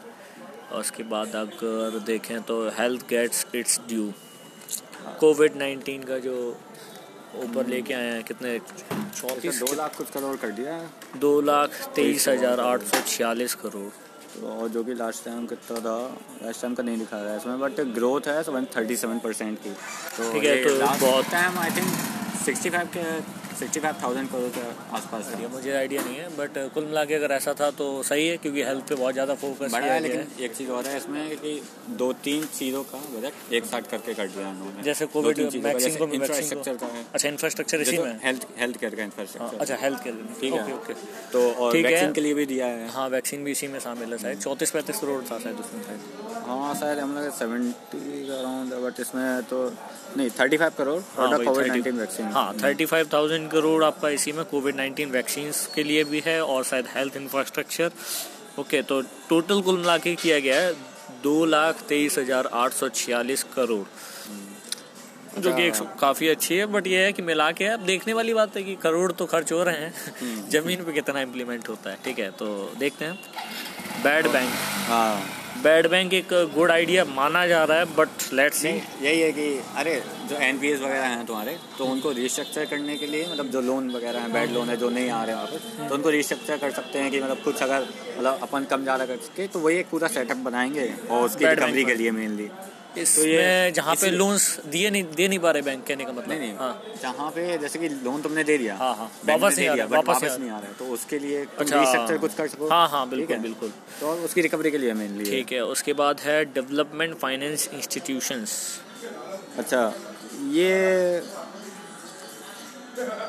और 0.71 0.79
उसके 0.79 1.03
बाद 1.05 1.35
अगर 1.35 1.99
देखें 2.07 2.41
तो 2.43 2.57
health 2.77 3.07
gets 3.09 3.45
its 3.55 3.79
due 3.87 4.11
COVID 5.19 5.55
nineteen 5.57 6.03
का 6.03 6.17
जो 6.19 6.35
ऊपर 7.37 7.67
लेके 7.67 7.93
आए 7.93 8.05
हैं 8.05 8.23
कितने? 8.23 8.57
चौंतीस 8.59 9.59
दो 9.59 9.73
लाख 9.75 9.97
कुछ 9.97 10.09
करोड़ 10.11 10.35
कर 10.37 10.51
दिया 10.51 10.73
है। 10.75 11.19
दो 11.19 11.33
लाख 11.41 11.69
तेईस 11.95 12.27
हज़ार 12.27 12.59
आठ 12.61 12.81
सौ 12.83 13.01
छियालीस 13.07 13.55
करोड़। 13.63 13.89
तो 14.33 14.47
और 14.49 14.67
जो 14.69 14.83
कि 14.83 14.93
लास्ट 14.93 15.25
टाइम 15.25 15.45
कितना 15.47 15.79
था? 15.79 15.95
लास्ट 16.43 16.61
टाइम 16.61 16.75
का 16.75 16.83
नहीं 16.83 16.97
दिखा 16.97 17.17
रहा 17.17 17.31
है 17.31 17.37
इसमें 17.37 17.59
बट 17.59 17.79
ग्रोथ 17.95 18.27
है 18.27 18.41
सेवन 18.43 18.65
थर्टी 18.75 18.95
सेवन 18.97 19.19
परसेंट 19.19 19.57
की। 19.63 19.69
तो 20.17 20.31
ठीक 20.33 20.43
है 20.43 20.63
तो 20.63 20.75
बहुत 21.05 21.25
time 21.31 21.57
I 21.59 21.71
think 21.77 21.89
sixty 22.45 22.69
five 22.69 22.87
के 22.95 23.03
सिक्सटी 23.59 23.79
फाइव 23.79 23.95
थाउज़ेंड 24.03 24.29
करोड़ 24.29 24.49
के 24.51 24.61
आसपास 24.95 25.27
है। 25.29 25.47
मुझे 25.51 25.71
आइडिया 25.73 26.03
नहीं 26.03 26.15
है 26.15 26.27
बट 26.37 26.57
कुल 26.73 26.85
मिला 26.85 27.03
के 27.05 27.15
अगर 27.15 27.31
ऐसा 27.31 27.53
था 27.59 27.69
तो 27.79 27.87
सही 28.03 28.27
है 28.27 28.37
क्योंकि 28.37 28.63
हेल्थ 28.63 28.87
पे 28.89 28.95
बहुत 28.95 29.13
ज़्यादा 29.13 29.33
फोकस 29.41 29.71
बड़ा 29.73 29.85
है 29.85 29.99
लेकिन 29.99 30.43
एक 30.45 30.55
चीज़ 30.55 30.69
और 30.71 30.87
है 30.87 30.97
इसमें 30.97 31.37
कि 31.37 31.61
दो 31.97 32.11
तीन 32.23 32.45
चीज़ों 32.53 32.83
का 32.83 32.97
बजट 33.15 33.53
एक 33.53 33.65
साथ 33.65 33.89
करके 33.91 34.13
कर 34.13 34.27
दिया 34.27 34.49
उन्होंने। 34.49 34.83
जैसे 34.83 35.05
कोविड 35.13 35.39
वैक्सीन 35.63 35.95
को 35.97 36.07
इंफ्रास्ट्रक्चर 36.13 36.75
का 36.75 36.87
है। 36.87 37.05
अच्छा 37.13 37.29
इंफ्रास्ट्रक्चर 37.29 37.81
इसी 37.81 37.97
में 37.97 38.19
हेल्थ 38.23 38.47
हेल्थ 38.59 38.79
केयर 38.79 38.95
का 38.95 39.03
इंफ्रास्ट्रक्चर 39.03 39.57
अच्छा 39.57 39.77
हेल्थ 39.81 40.03
केयर 40.03 40.25
ठीक 40.41 40.53
है। 40.53 40.73
ओके 40.73 40.93
तो 41.33 41.49
और 41.53 41.77
वैक्सीन 41.77 42.11
के 42.13 42.21
लिए 42.21 42.33
भी 42.33 42.45
दिया 42.47 42.67
है। 42.67 42.89
हाँ 42.91 43.07
वैक्सीन 43.09 43.43
भी 43.43 43.51
इसी 43.51 43.67
में 43.67 43.79
शामिल 43.81 44.13
है 44.13 44.17
शायद 44.19 44.39
चौंतीस 44.39 44.71
पैंतीस 44.71 44.99
करोड़ 44.99 45.21
था 45.23 45.39
शायद 45.39 45.59
उसमें 45.59 45.83
शायद। 45.83 46.30
हाँ 46.53 46.73
शायद 46.75 46.99
हम 46.99 47.13
लोग 47.15 47.29
सेवेंटी 47.33 48.29
अराउंड 48.29 48.73
बट 48.83 48.99
इसमें 48.99 49.43
तो 49.43 49.63
नहीं 50.17 50.29
thirty 50.39 50.57
five 50.57 50.71
crore 50.77 50.99
COVID 51.43 51.67
nineteen 51.67 51.97
vaccine 51.97 52.27
हाँ 52.27 52.53
थर्टी 52.53 52.85
फाइव 52.85 53.09
थाउज़ेंड 53.13 53.49
करोड़ 53.51 53.83
आपका 53.83 54.09
इसी 54.09 54.31
में 54.31 54.43
कोविड 54.45 54.75
नाइन्टीन 54.75 55.11
वैक्सीन 55.11 55.51
के 55.75 55.83
लिए 55.83 56.03
भी 56.03 56.23
है 56.25 56.41
और 56.43 56.63
शायद 56.63 56.87
हेल्थ 56.95 57.17
इंफ्रास्ट्रक्चर 57.17 57.91
ओके 58.59 58.81
तो 58.81 59.01
टोटल 59.29 59.61
कुल 59.61 59.77
मिला 59.77 59.97
के 59.97 60.15
किया 60.15 60.39
गया 60.39 60.59
है 60.61 60.73
दो 61.23 61.43
लाख 61.45 61.81
तेईस 61.89 62.17
हज़ार 62.17 62.49
आठ 62.53 62.73
सौ 62.73 62.89
छियालीस 62.89 63.43
करोड़ 63.55 63.85
जो 65.39 65.53
कि 65.55 65.63
एक 65.63 65.73
अच्छा। 65.73 65.85
काफ़ी 65.99 66.27
अच्छी 66.27 66.55
है 66.55 66.65
बट 66.65 66.87
ये 66.87 67.03
है 67.03 67.11
कि 67.13 67.21
मिला 67.21 67.51
के 67.51 67.65
अब 67.65 67.85
देखने 67.85 68.13
वाली 68.13 68.33
बात 68.33 68.57
है 68.57 68.63
कि 68.63 68.75
करोड़ 68.75 69.11
तो 69.11 69.25
खर्च 69.25 69.51
हो 69.51 69.63
रहे 69.63 69.75
हैं। 69.75 69.93
हम्म। 70.21 70.49
ज़मीन 70.51 70.83
पे 70.83 70.93
कितना 70.93 71.21
इम्प्लीमेंट 71.21 71.69
होता 71.69 71.89
है 71.89 71.97
ठीक 72.05 72.19
है? 72.19 72.29
तो 72.31 72.47
देखते 72.79 73.05
हैं। 73.05 73.19
बैड 74.03 74.27
बैंक 74.27 74.49
हाँ। 74.89 75.40
बैड 75.63 75.87
बैंक 75.87 76.13
एक 76.13 76.27
गुड 76.53 76.71
आइडिया 76.71 77.03
माना 77.07 77.45
जा 77.47 77.63
रहा 77.63 77.77
है 77.79 77.85
बट 77.95 78.23
लेट 78.33 78.53
सी 78.53 78.69
यही 78.69 79.19
है 79.19 79.31
कि 79.31 79.45
अरे 79.77 79.93
जो 80.29 80.35
एनपीएस 80.41 80.79
वगैरह 80.81 81.05
हैं 81.05 81.25
तुम्हारे 81.25 81.55
तो 81.77 81.85
उनको 81.85 82.11
रिस्ट्रक्चर 82.11 82.65
करने 82.65 82.95
के 82.97 83.07
लिए 83.07 83.27
मतलब 83.31 83.47
जो 83.47 83.61
लोन 83.61 83.89
वगैरह 83.91 84.19
हैं 84.19 84.31
बैड 84.33 84.51
लोन 84.51 84.69
है 84.69 84.77
जो 84.77 84.89
नहीं 84.89 85.09
आ 85.09 85.23
रहे 85.23 85.35
वापस 85.35 85.87
तो 85.89 85.93
उनको 85.95 86.09
रिस्ट्रक्चर 86.09 86.57
कर 86.57 86.71
सकते 86.71 86.99
हैं 86.99 87.11
कि 87.11 87.21
मतलब 87.21 87.43
कुछ 87.43 87.61
अगर 87.63 87.87
मतलब 88.17 88.39
अपन 88.41 88.63
कम 88.71 88.83
ज़्यादा 88.83 89.05
कर 89.05 89.17
सके 89.27 89.47
तो 89.47 89.59
वही 89.59 89.77
एक 89.77 89.89
पूरा 89.89 90.07
सेटअप 90.09 90.37
बनाएँगे 90.49 90.93
और 91.09 91.25
उसकी 91.25 91.45
रिकवरी 91.45 91.83
के 91.85 91.95
लिए 91.95 92.11
मेनली 92.11 92.49
इसमें 92.97 93.25
ये 93.25 93.71
जहाँ 93.71 93.95
पे 93.95 94.09
लोन्स 94.11 94.45
दिए 94.67 94.89
नहीं 94.89 95.03
दे 95.15 95.27
नहीं 95.27 95.39
पा 95.39 95.51
रहे 95.51 95.61
बैंक 95.61 95.85
कहने 95.87 96.05
का 96.05 96.11
मतलब। 96.11 96.29
नहीं 96.29 96.39
नहीं 96.39 96.53
हाँ। 96.55 96.83
जहाँ 97.01 97.29
पे 97.31 97.57
जैसे 97.57 97.79
कि 97.79 97.89
लोन 97.89 98.21
तुमने 98.21 98.43
दे 98.43 98.57
दिया 98.57 98.75
हाँ 98.75 98.93
हाँ। 98.95 99.09
वापस 99.25 99.57
नहीं 99.57 99.67
आ 99.67 99.73
रहा 99.73 99.85
वापस 99.91 100.23
नहीं 100.39 100.49
आ 100.49 100.59
रहा। 100.59 100.67
है 100.67 100.73
तो 100.79 100.85
उसके 100.93 101.19
लिए 101.19 101.45
अच्छा। 101.59 102.17
कुछ 102.17 102.33
कर 102.33 102.47
सको? 102.47 102.69
हाँ 102.69 102.87
हाँ 102.89 103.07
बिल्कुल 103.09 103.37
बिल्कुल। 103.37 103.69
तो 103.99 104.13
उसकी 104.25 104.41
रिकवरी 104.41 104.71
के 104.71 104.77
लिए 104.77 104.93
मेनली 104.93 105.29
ठीक 105.31 105.51
है 105.51 105.61
उसके 105.75 105.93
बाद 106.03 106.19
है 106.19 106.43
डेवलपमेंट 106.53 107.15
फाइनेंस 107.19 107.69
इंस्टीट्यूशंस 107.73 108.57
अच्छा 109.57 109.81
ये 110.51 110.69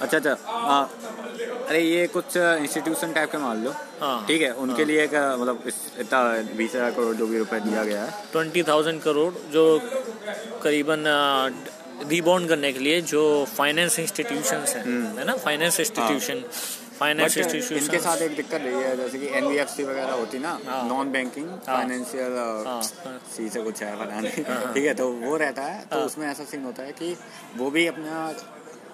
अच्छा 0.01 0.17
अच्छा। 0.17 0.37
हाँ। 0.47 0.85
अरे 1.69 1.81
ये 1.81 2.07
कुछ 2.15 2.37
इंस्टीट्यूशन 2.37 3.13
टाइप 3.13 3.31
के 3.33 3.39
मान 3.39 3.63
लो। 3.65 3.71
हाँ, 4.01 4.25
ठीक 4.29 4.43
है 4.43 4.51
उनके 4.55 4.83
हाँ, 4.83 4.91
लिए 4.91 5.03
एक 5.05 5.15
मतलब 5.41 5.63
इतना 6.01 6.23
बीस 6.57 6.75
हज़ार 6.75 6.91
करोड़ 6.93 7.15
जो 7.17 7.27
भी 7.27 7.39
रुपए 7.39 7.61
दिया 7.61 7.85
गया 7.85 8.03
है। 8.05 8.11
ट्वेंटी 8.33 8.63
थाउज़ेंड 8.63 9.01
करोड़ 9.03 9.33
जो 9.53 9.65
करीबन 10.63 11.05
रिबॉन्ड 12.11 12.49
करने 12.49 12.73
के 12.73 12.79
लिए 12.81 13.01
जो 13.09 13.23
फाइनेंस 13.49 13.99
इंस्टीट्यूशन 13.99 14.65
है 14.69 14.83
हम्म। 14.85 15.19
है 15.19 15.25
ना? 15.25 15.35
फाइनेंस 15.39 15.81
इंस्टीट्यूशन 15.81 16.43
फाइनेंस 16.99 17.37
इंस्टीट्यूशन 17.39 17.77
इनके 17.77 17.99
साथ 17.99 18.23
एक 18.23 18.35
दिक्कत 18.37 18.61
रही 18.65 18.83
है 18.83 18.97
जैसे 18.97 19.19
कि 19.19 19.27
एनबीएफसी 19.39 19.85
वगैरह 19.85 20.13
होती 20.13 20.39
ना 20.39 20.59
नॉन 20.89 21.11
बैंकिंग 21.13 21.49
फाइनेंशियल 21.67 22.35
सी 23.37 23.49
से 23.49 23.63
कुछ 23.63 23.83
है 23.83 23.97
हाँ, 23.97 24.23
ठीक 24.75 24.87
है 24.87 24.95
तो 24.95 25.09
वो 25.13 25.37
रहता 25.37 25.63
है। 25.63 25.85
तो 25.93 26.05
उसमें 26.07 26.27
ऐसा 26.27 26.45
सीन 26.45 26.65
होता 26.65 26.83
है 26.83 26.93
कि 26.93 27.17
वो 27.57 27.71
भी 27.71 27.87
अपना 27.87 28.27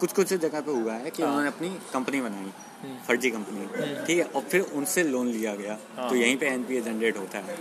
कुछ 0.00 0.12
कुछ 0.12 0.32
जगह 0.34 0.60
पे 0.60 0.72
हुआ 0.72 0.94
है 0.94 1.10
कि 1.10 1.22
हाँ। 1.22 1.28
उन्होंने 1.28 1.48
अपनी 1.48 1.68
कंपनी 1.92 2.20
बनाई 2.20 2.52
हम्म। 2.82 2.96
फर्जी 3.06 3.30
कंपनी 3.30 3.64
हम्म। 3.66 4.04
ठीक 4.04 4.18
है 4.18 4.24
और 4.26 4.42
फिर 4.44 4.60
उनसे 4.74 5.02
लोन 5.04 5.28
लिया 5.28 5.54
गया 5.56 5.78
हाँ। 5.96 6.08
तो 6.08 6.16
यहीं 6.16 6.36
पे 6.36 6.46
एनपीए 6.48 6.80
जनरेट 6.82 7.16
होता 7.16 7.38
है 7.40 7.56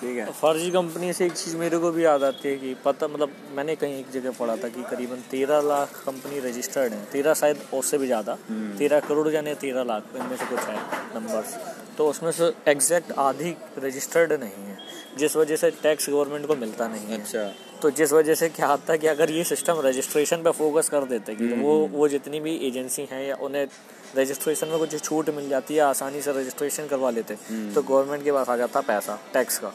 ठीक 0.00 0.16
है 0.18 0.24
फर्जी 0.32 0.70
कंपनी 0.70 1.12
से 1.12 1.26
एक 1.26 1.32
चीज़ 1.34 1.56
मेरे 1.56 1.78
को 1.78 1.90
भी 1.92 2.04
याद 2.04 2.22
आती 2.24 2.48
है 2.48 2.56
कि 2.56 2.74
पता 2.84 3.08
मतलब 3.08 3.34
मैंने 3.56 3.76
कहीं 3.76 3.98
एक 3.98 4.10
जगह 4.10 4.30
पढ़ा 4.38 4.56
था 4.56 4.68
कि 4.68 4.82
करीबन 4.90 5.20
तेरह 5.30 5.60
लाख 5.64 6.02
कंपनी 6.06 6.40
रजिस्टर्ड 6.40 6.92
है 6.92 7.04
तेरह 7.12 7.34
शायद 7.34 7.60
उससे 7.74 7.98
भी 7.98 8.06
ज़्यादा 8.06 8.36
हम्म। 8.48 8.76
तेरह 8.78 9.00
करोड़ 9.02 9.28
यानी 9.30 9.54
तेरह 9.60 9.84
लाख 9.84 10.16
इनमें 10.16 10.36
से 10.36 10.46
कुछ 10.46 10.60
है 10.60 10.76
नंबर्स 11.14 11.56
तो 11.98 12.08
उसमें 12.08 12.30
से 12.32 12.52
एग्जैक्ट 12.68 13.12
आधी 13.20 13.54
रजिस्टर्ड 13.78 14.32
नहीं 14.40 14.64
है 14.64 14.78
जिस 15.18 15.36
वजह 15.36 15.56
से 15.56 15.70
टैक्स 15.82 16.10
गवर्नमेंट 16.10 16.46
को 16.46 16.56
मिलता 16.56 16.88
नहीं 16.88 17.06
है 17.06 17.20
अच्छा 17.20 17.50
तो 17.82 17.90
जिस 17.90 18.12
वजह 18.12 18.34
से 18.34 18.48
क्या 18.48 18.66
होता 18.66 18.92
है 18.92 18.98
कि 18.98 19.06
अगर 19.06 19.30
ये 19.30 19.44
सिस्टम 19.44 19.80
रजिस्ट्रेशन 19.84 20.42
पे 20.42 20.50
फोकस 20.58 20.88
कर 20.88 21.04
देते 21.04 21.34
कि 21.34 21.46
वो 21.62 21.72
वो 21.92 22.08
जितनी 22.08 22.40
भी 22.40 22.54
एजेंसी 22.66 23.06
हैं 23.12 23.22
या 23.26 23.36
उन्हें 23.42 23.66
रजिस्ट्रेशन 24.16 24.68
में 24.68 24.78
कुछ 24.78 25.02
छूट 25.04 25.30
मिल 25.36 25.48
जाती 25.48 25.74
है 25.74 25.80
आसानी 25.82 26.20
से 26.22 26.32
रजिस्ट्रेशन 26.32 26.86
करवा 26.86 27.10
लेते 27.10 27.34
तो 27.74 27.82
गवर्नमेंट 27.82 28.24
के 28.24 28.32
पास 28.32 28.48
आ 28.48 28.56
जाता 28.56 28.80
पैसा 28.80 29.18
टैक्स 29.34 29.58
का। 29.58 29.72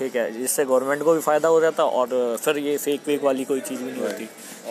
ठीक 0.00 0.14
है 0.16 0.30
जिससे 0.32 0.64
गवर्नमेंट 0.64 1.02
को 1.02 1.12
भी 1.14 1.20
फ़ायदा 1.20 1.48
हो 1.48 1.60
जाता 1.60 1.84
और 2.00 2.12
फिर 2.44 2.58
ये 2.58 2.76
फेक 2.78 3.00
वेक 3.08 3.22
वाली 3.24 3.44
कोई 3.44 3.60
चीज़ 3.60 3.80
भी 3.80 3.90
नहीं 3.90 4.02
होती। 4.02 4.24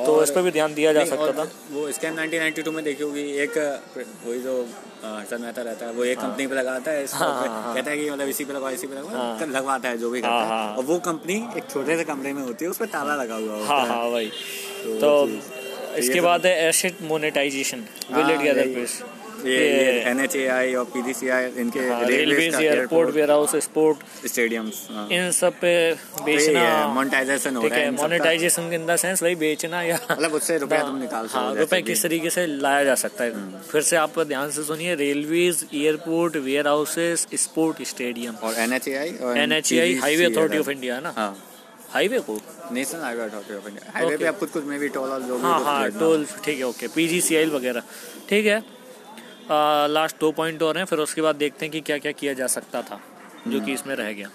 तो 0.06 0.22
इस 0.24 0.30
पर 0.32 0.42
भी 0.42 0.52
ध्यान 0.52 0.74
दिया 0.74 0.94
जा 0.94 1.04
सकता 1.06 1.32
था। 1.40 1.44
वो 1.72 1.92
स्कैम 1.92 2.16
1992 2.16 2.72
में 2.72 2.84
देखी 2.84 3.04
होगी 3.04 3.24
एक 3.44 3.58
वही 3.98 4.40
जो 4.42 4.56
हर्षद 5.04 5.40
मेहता 5.42 5.62
रहता 5.62 5.86
है 5.86 5.92
वो 5.94 6.04
एक 6.06 6.18
कंपनी 6.20 6.48
पे 6.48 6.56
लगाता 6.56 6.92
है 6.92 7.06
हाँ, 7.14 7.30
हाँ, 7.34 7.48
हाँ। 7.48 7.76
कहता 7.76 7.92
है 7.92 7.98
कि 7.98 8.10
मतलब 8.10 8.28
इसी 8.30 8.46
पे 8.46 8.54
लगवा 8.54 8.72
इसी 8.72 8.88
पे 8.88 8.96
लगवा 8.96 9.20
हाँ। 9.20 9.40
तो 9.40 9.46
लगवाता 9.48 9.90
है 9.90 9.98
जो 9.98 10.10
भी 10.10 10.22
करता 10.22 10.34
हाँ, 10.34 10.42
है। 10.44 10.50
हाँ। 10.50 10.76
और 10.78 10.84
वो 10.84 11.00
कंपनी 11.10 11.36
एक 11.58 11.70
छोटे 11.70 11.98
से 11.98 12.04
कमरे 12.04 12.34
में 12.34 12.42
होती 12.44 12.66
है 12.66 12.72
उस 12.72 12.78
पर 12.78 12.86
ताला 12.98 13.16
लगा 13.24 13.36
हुआ 13.36 13.54
होता 13.54 13.74
हाँ 13.74 13.82
है। 13.82 13.88
हाँ 13.90 14.04
वही। 14.08 14.30
तो 14.30 15.00
तो 15.00 15.96
इसके 15.98 16.14
तो- 16.16 16.24
बाद 16.24 16.46
है 16.46 16.68
एसेट 16.68 17.02
मोनेटाइजेशन 17.04 17.86
विल 18.12 18.24
हाँ, 18.24 18.34
इट 18.34 18.42
गैदर 18.42 18.74
प्लीज़ 18.74 19.02
ये 19.46 19.58
एन 20.10 20.20
एच 20.20 20.36
ए 20.36 20.46
आई 20.50 20.74
और 20.76 20.86
पी 20.94 21.02
डी 21.02 21.14
सी 21.14 21.30
आई 21.30 21.50
इनके 21.62 21.80
railway 22.10 22.46
airport 22.64 23.10
warehouse 23.32 23.56
sport 23.66 24.28
stadiums 24.28 24.88
इन 25.12 25.32
सब 25.40 25.54
पे 25.62 25.74
बेचना। 26.26 26.64
मोनेटाइजेशन 26.94 27.56
हो 27.56 27.68
रहा 27.68 27.80
है। 27.80 27.92
मोनेटाइजेशन 27.92 28.74
इन 28.74 28.86
द 28.86 28.96
सेंस 29.04 29.24
वही 29.24 29.36
बेचना 29.44 29.82
या 29.84 30.00
मतलब 30.12 30.34
उससे 30.40 30.58
रुपया 30.58 30.82
तुम 30.84 30.98
निकाल 31.00 31.28
सकते 31.28 31.46
हो 31.48 31.54
रुपए 31.60 31.82
किस 31.82 32.04
तरीके 32.04 32.30
से 32.30 32.46
लाया 32.48 32.84
जा 32.84 32.96
सकता 33.04 33.24
है। 33.24 33.62
फिर 33.72 33.82
से 33.82 33.96
आप 33.98 34.20
ध्यान 34.28 34.50
से 34.52 34.64
सुनिए 34.64 34.96
railways 35.04 35.66
airport 35.74 36.36
warehouses 36.68 37.28
sport 37.44 37.82
stadium 37.88 38.36
और 38.44 38.60
N 38.64 38.74
H 38.74 38.88
A 38.88 38.96
I 38.96 39.14
N 39.44 39.52
H 39.52 39.72
A 39.74 39.80
I 39.80 39.94
highway 40.02 40.26
authority 40.26 40.58
of 40.60 40.70
India 40.70 40.96
है 40.96 41.02
ना? 41.04 41.36
हाईवे 41.94 42.20
को? 42.20 42.40
National 42.72 43.02
highway 43.02 43.24
authority 43.24 43.56
of 43.56 43.68
India 43.68 43.92
highway 43.94 44.18
पे 44.18 44.26
आप 44.28 44.38
कुछ 44.40 44.50
कुछ 44.52 44.64
में 44.66 44.80
भी 44.80 44.88
टोल 44.98 45.10
और 45.10 45.22
जो 45.22 45.38
हाँ 45.44 45.60
हाँ 45.64 45.90
टोल 45.92 46.26
ठीक 46.46 46.58
है 46.58 46.66
ओके 46.66 46.88
पी 46.96 47.08
जी 47.08 47.22
सी 47.22 47.36
आई 47.36 47.46
वगैरह। 47.50 47.84
ठीक 48.30 48.46
है 48.46 48.62
लास्ट 49.52 50.20
दो 50.20 50.32
पॉइंट 50.32 50.62
और 50.64 50.78
हैं 50.78 50.86
फिर 50.86 51.00
उसके 51.00 51.22
बाद 51.22 51.36
देखते 51.36 51.66
हैं 51.66 51.72
कि 51.72 51.82
क्या 51.82 51.98
क्या 51.98 52.12
किया 52.14 52.34
जा 52.34 52.48
सकता 52.50 52.82
था 52.82 53.00
जो 53.48 53.60
कि 53.60 53.74
इसमें 53.74 53.96
रह 53.96 54.12
गया। 54.12 54.30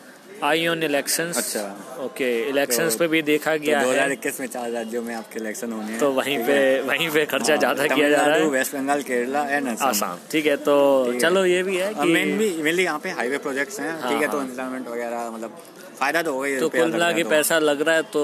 आई 0.44 0.66
ऑन 0.66 0.82
इलेक्शंस 0.82 1.38
अच्छा। 1.38 2.04
ओके 2.04 2.28
इलेक्शन 2.48 2.88
तो- 2.88 2.98
पे 2.98 3.06
भी 3.08 3.20
देखा 3.22 3.54
गया 3.56 3.82
दो 3.82 3.90
हज़ार 3.90 4.08
है 4.08 4.12
इक्कीस 4.12 4.40
में 4.40 4.46
चार 4.46 4.70
राज्यों 4.70 5.02
में 5.02 5.14
आपके 5.14 5.38
इलेक्शन 5.40 5.72
होने 5.72 5.90
हैं। 5.90 5.98
तो 6.00 6.10
वहीं 6.12 6.38
पे 6.46 6.56
वहीं 6.88 7.08
पे 7.10 7.24
खर्चा 7.26 7.52
हाँ, 7.52 7.58
ज़्यादा 7.58 7.86
किया 7.94 8.08
जा 8.10 8.24
रहा 8.26 8.36
है। 8.36 8.48
वेस्ट 8.50 8.74
बंगाल 8.74 9.02
केरला 9.02 9.44
एंड 9.46 9.68
आसाम। 9.68 10.18
ठीक 10.32 10.46
है 10.46 10.56
तो 10.64 10.74
चलो 11.20 11.44
ये 11.46 11.62
भी 11.62 11.76
है 11.76 11.92
कि 11.94 12.08
मेनली 12.12 12.50
मेनली 12.62 12.84
यहाँ 12.84 12.98
पे 12.98 13.10
हाईवे 13.10 13.38
प्रोजेक्ट्स 13.46 13.80
हैं। 13.80 13.90
हाँ, 13.92 14.12
ठीक 14.12 14.22
है 14.22 14.28
तो 14.28 14.38
हाँ। 14.38 14.46
एम्प्लॉयमेंट 14.46 14.88
वगैरह 14.88 15.30
मतलब 15.30 15.56
फ़ायदा 15.98 16.22
तो 16.22 16.32
होगा 16.32 16.58
तो 16.60 16.68
कुल 16.68 16.92
मिला 16.92 17.10
के 17.12 17.22
रहा 17.22 17.30
पैसा 17.30 17.58
लग 17.60 17.82
रहा 17.82 17.94
है 17.94 18.02
तो 18.12 18.22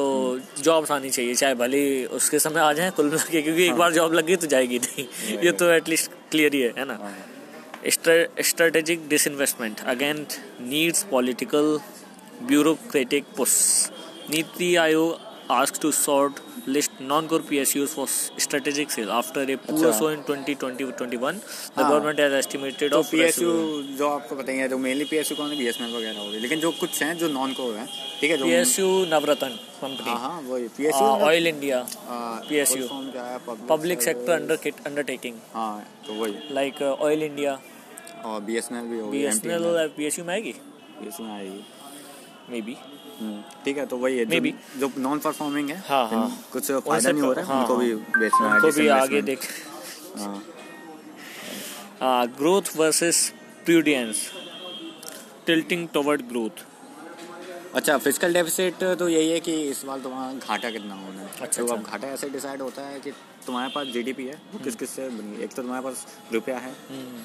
जॉब्स 0.63 0.91
आनी 0.91 1.11
चाहिए 1.11 1.35
चाहे 1.35 1.55
भले 1.57 1.79
ही 1.79 2.05
उसके 2.19 2.39
समय 2.39 2.61
आ 2.61 2.73
जाए 2.73 2.91
कुल 2.97 3.11
मिला 3.11 3.25
के 3.31 3.43
क्योंकि 3.43 3.65
एक 3.65 3.75
बार 3.75 3.93
जॉब 3.93 4.15
लगी 4.15 4.37
तो 4.37 4.47
जाएगी 4.47 4.79
नहीं। 4.79 5.39
ये 5.45 5.53
तो 5.53 5.71
एटलीस्ट 5.73 6.19
क्लियर 6.31 6.55
ही 6.55 6.61
है 6.61 6.73
है। 6.79 6.85
ना 6.85 6.99
strategic 8.41 9.09
disinvestment 9.09 9.81
against 9.87 10.39
needs 10.61 11.05
political 11.11 11.79
bureaucratic 12.43 13.25
push 13.37 13.53
Niti 14.31 14.75
Aayog 14.77 15.09
ask 15.51 15.81
to 15.83 15.91
sort 15.93 16.33
list 16.67 16.91
non-core 17.01 17.41
PSUs 17.41 17.95
for 17.95 18.07
strategic 18.39 18.91
sale 18.91 19.11
after 19.13 19.43
a 19.43 19.57
poor 19.57 19.77
अच्छा। 19.77 19.99
show 19.99 20.09
in 20.09 20.23
2020-21. 20.25 21.41
The 21.77 21.83
हाँ। 21.83 21.91
government 21.91 22.19
has 22.19 22.33
estimated 22.33 22.93
तो 22.93 23.01
of 23.01 23.13
residual- 23.13 23.97
जो 23.99 24.09
आपको 24.09 24.37
बताइए 24.37 24.69
जो 24.69 24.79
मेनली 24.79 25.05
एस 25.19 25.31
यू 25.31 25.37
कौन 25.37 25.51
है 25.51 25.57
L 25.57 25.97
वगैरह 25.97 26.19
हो 26.21 26.31
गई 26.31 26.39
लेकिन 26.39 26.61
जो 26.61 26.71
कुछ 26.81 27.03
हैं 27.03 27.17
जो 27.19 27.29
कोर 27.55 27.75
हैं 27.77 27.89
ठीक 28.21 28.31
है 28.31 28.37
जो 28.37 28.45
PSU 28.45 28.89
Navratna 29.13 29.51
company, 29.81 30.09
हाँ 30.09 30.19
हाँ 30.19 30.41
वही 30.43 30.69
uh, 31.03 31.27
Oil 31.29 31.47
India, 31.55 31.79
PSU. 32.51 32.89
है 33.15 33.39
public 33.69 34.07
sector 34.09 34.39
under 34.41 34.59
undertaking 34.87 35.35
हाँ 35.55 35.89
तो 36.07 36.15
वही 36.15 36.55
like 36.55 36.83
uh, 36.83 36.95
Oil 37.09 37.29
India, 37.31 37.57
और 38.25 38.41
एल 38.41 38.91
भी 38.91 38.99
हो 39.01 39.11
गई 39.11 39.27
BSNL 39.27 39.69
uh, 39.75 39.89
PSU 39.99 40.27
में 40.27 40.35
आएगी 40.35 40.55
एस 41.07 41.21
में 41.21 41.33
आएगी 41.33 41.61
मे 42.51 42.61
बी 42.61 42.73
हम्म, 42.73 42.90
ठीक 43.65 43.79
है 43.79 43.85
तो 43.87 43.97
वही 43.97 44.19
है 44.19 44.25
जो- 44.25 44.35
Maybe. 44.35 44.53
जो 44.81 44.91
नॉन 44.99 45.19
परफॉर्मिंग 45.19 45.71
है 45.71 45.79
हाँ, 45.89 46.07
हाँ। 46.09 46.45
कुछ 46.53 46.71
फ़ायदा 46.71 47.11
नहीं 47.13 47.23
हो 47.23 47.33
रहा 47.33 47.45
है 47.45 47.53
हाँ, 47.53 47.61
उनको 47.61 47.77
भी 47.77 47.95
बेचना 47.95 48.49
है 48.49 48.55
उनको 48.55 48.71
भी 48.79 48.89
आगे 48.97 49.23
देख 49.23 49.49
हाँ 52.01 52.27
growth 52.39 52.77
versus 52.77 53.29
prudence 53.65 54.31
tilting 55.47 55.89
toward 55.95 56.23
growth 56.29 56.65
अच्छा 57.75 57.97
फ़िज़िकल 57.99 58.33
डेफिसिट 58.35 58.83
तो 58.99 59.09
यही 59.09 59.29
है 59.31 59.41
कि 59.41 59.53
इस 59.71 59.85
बार 59.85 59.99
तुम्हारा 60.01 60.33
घाटा 60.49 60.71
कितना 60.71 60.95
होना 60.95 61.21
है 61.23 61.29
अच्छा, 61.41 61.63
तो 61.63 61.67
अब 61.67 61.79
अच्छा। 61.79 61.91
घाटा 61.91 62.09
ऐसे 62.09 62.29
डिसाइड 62.31 62.63
होता 62.63 62.83
है 62.83 63.01
कि 63.01 63.11
तुम्हारे 63.47 63.71
पास 63.75 63.87
जीडीपी 63.89 64.25
है 64.25 64.35
वो 64.53 64.59
किस 64.65 64.75
किस 64.77 64.91
से 64.91 65.09
बनी 65.11 65.43
एक 65.45 65.51
तो 65.51 65.63
तुम्हारे 65.63 65.85
पास 65.85 66.07
रुपया 66.33 66.59
है 66.59 66.73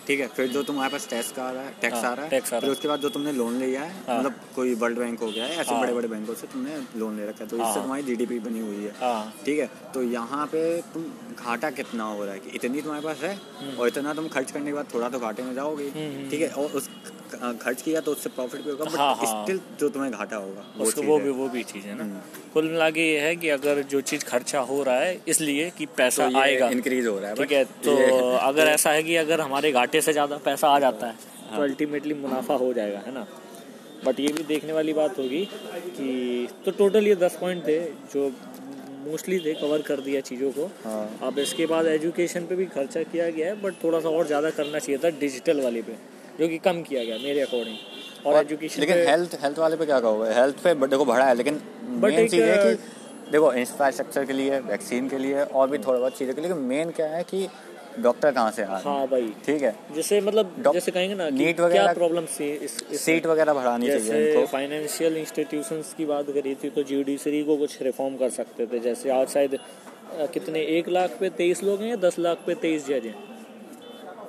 ठीक 0.07 0.19
है 0.19 0.27
फिर 0.35 0.47
जो 0.47 0.63
तुम्हारे 0.63 0.91
पास 0.91 1.07
टैक्स 1.09 1.31
का 1.31 1.43
आ 1.43 1.51
रहा 1.51 1.63
है 1.63 1.73
टैक्स 1.81 1.97
हाँ, 1.97 2.11
आ 2.11 2.13
रहा 2.13 2.25
है 2.25 2.41
फिर 2.41 2.69
उसके 2.69 2.87
बाद 2.87 2.99
जो 2.99 3.09
तुमने 3.09 3.31
लोन 3.31 3.57
लिया 3.59 3.81
है 3.81 4.03
हाँ। 4.07 4.17
मतलब 4.19 4.39
कोई 4.55 4.73
वर्ल्ड 4.75 4.97
बैंक 4.99 5.19
हो 5.19 5.27
गया 5.27 5.45
है 5.45 5.57
ऐसे। 5.57 5.79
बड़े 5.81 5.93
बड़े 5.93 6.07
बैंकों 6.07 6.33
से 6.33 6.47
तुमने 6.47 6.77
लोन 6.97 7.17
ले 7.17 7.25
रखा 7.25 7.43
है 7.43 7.49
तो 7.49 7.55
इससे 7.57 7.65
हाँ। 7.65 7.81
तुम्हारी 7.81 8.03
जीडीपी 8.03 8.39
बनी 8.39 8.59
हुई 8.59 8.83
है 8.85 8.93
ठीक 9.45 9.59
है? 9.59 9.69
तो 9.93 10.03
यहाँ 10.03 10.45
पे 10.51 10.63
तुम 10.93 11.03
घाटा 11.35 11.69
कितना 11.71 12.03
हो 12.03 12.23
रहा 12.23 12.33
है 12.33 12.39
कि 12.39 12.55
इतनी 12.55 12.81
तुम्हारे 12.81 13.03
पास 13.03 13.23
है 13.23 13.37
और 13.77 13.87
इतना 13.87 14.13
तुम 14.13 14.27
खर्च 14.29 14.51
करने 14.51 14.65
के 14.65 14.73
बाद 14.73 14.93
थोड़ा 14.93 15.09
तो 15.09 15.19
घाटे 15.19 15.43
में 15.43 15.53
जाओगे 15.55 15.89
हम्म, 15.95 16.29
ठीक 16.29 16.41
है? 16.41 16.49
और 16.49 16.71
उस 16.71 16.89
खर्च 17.35 17.81
किया 17.81 18.01
तो 18.01 18.11
उससे 18.11 18.29
प्रॉफिट 18.29 18.61
भी 18.61 18.69
होगा 18.71 18.85
हाँ, 18.89 19.13
बट 19.15 19.25
हाँ। 19.25 19.43
स्टिल 19.43 19.59
जो 19.79 19.89
तुम्हें 19.89 20.11
घाटा 20.11 20.35
होगा 20.35 20.63
वो 20.77 20.85
उसको 20.85 21.01
वो 21.03 21.17
भी 21.19 21.29
वो 21.29 21.47
भी 21.49 21.63
चीज़ 21.63 21.85
है 21.85 21.95
ना। 21.97 22.03
हम्म। 22.03 22.19
कुल 22.53 22.67
मिला 22.67 22.89
के 22.89 23.07
ये 23.11 23.19
है 23.19 23.35
कि 23.35 23.49
अगर 23.49 23.81
जो 23.83 24.01
चीज़ 24.01 24.23
खर्चा 24.25 24.59
हो 24.69 24.81
रहा 24.83 24.95
है 24.95 25.19
इसलिए 25.27 25.69
कि 25.77 25.85
पैसा 26.05 26.29
तो 26.29 26.37
आएगा। 26.39 26.69
इंक्रीज 26.71 27.07
हो 27.07 27.17
रहा 27.19 27.29
है 27.29 27.35
ठीक 27.35 27.51
है 27.51 27.63
तो 27.85 27.95
अगर 28.49 28.67
ऐसा 28.69 28.91
है 28.91 29.03
कि 29.03 29.15
अगर 29.17 29.41
हमारे 29.41 29.71
घाटे 29.73 30.01
से 30.01 30.13
ज़्यादा 30.13 30.37
पैसा 30.45 30.67
आ 30.69 30.79
जाता 30.79 31.07
है 31.07 31.33
तो 31.55 31.61
अल्टीमेटली 31.63 32.13
मुनाफा 32.15 32.53
हो 32.57 32.73
जाएगा 32.73 32.99
है 33.05 33.13
ना? 33.13 33.25
बट 34.05 34.19
ये 34.19 34.27
भी 34.33 34.43
देखने 34.45 34.73
वाली 34.73 34.93
बात 34.93 35.17
होगी 35.19 35.43
कि 35.89 36.47
तो 36.65 36.71
टोटल 36.73 37.07
ये 37.07 37.15
दस 37.17 37.37
पॉइंट 37.41 37.67
थे 37.67 37.79
जो 38.13 38.29
मोस्टली 39.05 39.39
थे 39.39 39.53
कवर 39.55 39.81
कर 39.87 39.99
दिया 40.01 40.21
चीज़ों 40.21 40.51
को। 40.51 40.65
हाँ। 40.83 41.05
अब 41.23 41.39
इसके 41.39 41.65
बाद 41.67 41.85
एजुकेशन 41.87 42.45
पे 42.45 42.55
भी 42.55 42.65
खर्चा 42.75 43.03
किया 43.05 43.29
गया 43.29 43.47
है 43.47 43.61
बट 43.61 43.73
थोड़ा 43.83 43.99
सा 43.99 44.09
और 44.09 44.27
ज़्यादा 44.27 44.49
करना 44.59 44.79
चाहिए 44.79 44.97
था 45.03 45.09
डिजिटल 45.19 45.61
वाले 45.61 45.81
पे 45.81 45.95
जो 46.39 46.47
कि 46.47 46.57
कम 46.65 46.81
किया 46.83 47.03
गया 47.03 47.17
मेरे 47.23 47.41
अकॉर्डिंग 47.41 48.25
और 48.27 48.37
एजुकेशन 48.37 48.81
लेकिन 48.81 48.97
हेल्थ 49.09 49.37
हेल्थ 49.43 49.59
वाले 49.59 49.75
पे 49.77 49.85
क्या 49.85 49.99
कहोगे? 49.99 50.29
हेल्थ 50.33 50.63
पे 50.63 50.73
देखो 50.87 51.05
बढ़ा 51.05 51.25
है 51.25 51.35
लेकिन 51.35 51.61
मेन 52.03 52.13
एक, 52.13 52.29
चीज़ 52.31 52.43
है 52.43 52.57
कि 52.65 52.73
देखो 53.31 53.51
इंफ्रास्ट्रक्चर 53.53 54.25
के 54.25 54.33
लिए 54.33 54.59
वैक्सीन 54.59 55.07
के 55.09 55.17
लिए 55.17 55.43
और 55.43 55.69
भी 55.69 55.77
थोड़ा 55.77 55.99
बहुत 55.99 56.17
चीज़ें 56.17 56.35
के 56.35 56.41
लिए 56.41 56.49
लेकिन 56.49 56.63
मेन 56.65 56.89
क्या 56.89 57.07
है 57.07 57.23
कि 57.23 57.47
डॉक्टर 57.99 58.31
कहाँ 58.31 58.51
से 58.51 58.63
आ 58.63 58.77
हाँ? 58.77 59.07
भाई। 59.07 59.33
ठीक 59.45 59.61
है। 59.61 59.75
जैसे 59.95 60.19
मतलब 60.21 60.71
जैसे 60.73 60.91
कहेंगे 60.91 61.15
ना 61.15 61.29
नीट 61.29 61.59
वगैरह- 61.59 61.93
प्रॉब्लम 61.95 62.25
सीट 62.97 63.25
वगैरह 63.25 63.53
बढ़ानी 63.53 63.87
चाहिए 63.87 64.33
इनको 64.33 64.45
फाइनेंशियल 64.47 65.17
इंस्टीट्यूशंस 65.17 65.93
की 65.97 66.05
बात 66.05 66.25
करी 66.25 66.55
थी 66.55 66.69
तो 66.69 66.83
जुडिशरी 66.83 67.43
को 67.43 67.57
कुछ 67.57 67.81
रिफॉर्म 67.81 68.15
कर 68.15 68.29
सकते 68.29 68.65
थे। 68.65 68.79
जैसे 68.79 69.09
आज 69.09 69.27
शायद 69.27 69.57
कितने 70.33 70.61
एक 70.77 70.89
लाख 70.89 71.17
पे 71.19 71.29
तेईस 71.29 71.63
लोग 71.63 71.81
हैं 71.81 71.89
या 71.89 71.95
दस 71.95 72.19
लाख 72.19 72.37
पे 72.47 72.55
तेईस 72.55 72.85
जज 72.87 73.05
हैं? 73.05 73.15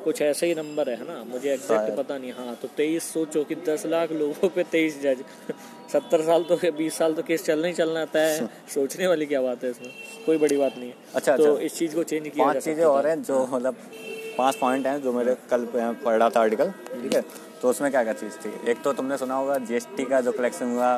कुछ 0.07 0.21
ऐसे 0.23 0.47
ही 0.47 0.55
नंबर 0.55 0.89
है 0.91 1.05
ना? 1.05 1.15
मुझे 1.25 1.53
एग्जैक्ट 1.53 1.97
पता 1.97 2.17
नहीं 2.19 2.33
हाँ 2.33 2.55
तो 2.63 2.69
तेईस 2.77 3.13
सोचो 3.13 3.43
कि 3.45 3.55
दस 3.69 3.87
लाख 3.87 4.13
लोगों 4.13 4.49
पे 4.49 4.63
तेईस 4.73 5.01
जज 5.03 5.23
सत्तर 5.93 6.23
साल 6.23 6.45
तो 6.45 6.57
बीस 6.79 6.99
साल 6.99 7.15
तो 7.15 7.23
केस 7.23 7.45
चलना 7.45 7.67
ही 7.67 7.73
चलना 7.73 8.03
आता 8.03 8.21
है। 8.21 8.47
सोचने 8.75 9.07
वाली 9.07 9.27
क्या 9.27 9.41
बात 9.43 9.65
है 9.65 9.71
इसमें? 9.71 9.91
कोई 10.27 10.39
बड़ी 10.39 10.57
बात 10.57 10.77
नहीं 10.79 10.89
है। 10.89 10.95
अच्छा, 11.15 11.37
तो 11.37 11.45
अच्छा। 11.45 11.65
इस 11.67 11.79
चीज़ 11.79 11.95
को 11.95 12.03
चेंज 12.05 12.29
किया 12.29 12.45
जा 12.45 12.53
पाँच 12.53 12.65
चीज़ें 12.65 12.85
और 12.85 13.07
हैं। 13.07 13.23
जो 13.23 13.47
मतलब 13.47 13.77
पाँच 14.39 14.57
पॉइंट 14.57 14.87
हैं 14.87 15.01
जो 15.03 15.13
मेरे 15.13 15.37
कल 15.51 15.65
पढ़ 15.75 16.17
रहा 16.19 16.29
था 16.31 16.41
आर्टिकल 16.41 16.71
ठीक 17.03 17.15
है? 17.15 17.23
तो 17.63 17.69
उसमें 17.69 17.91
क्या 17.91 18.03
क्या 18.05 18.13
चीज़ 18.13 18.37
थी? 18.37 18.53
एक 18.71 18.83
तो 18.83 18.93
तुमने 18.93 19.17
सुना 19.19 19.35
होगा 19.35 19.59
जीएसटी 19.67 20.05
का 20.05 20.21
जो 20.21 20.33
कलेक्शन 20.33 20.75
हुआ 20.75 20.97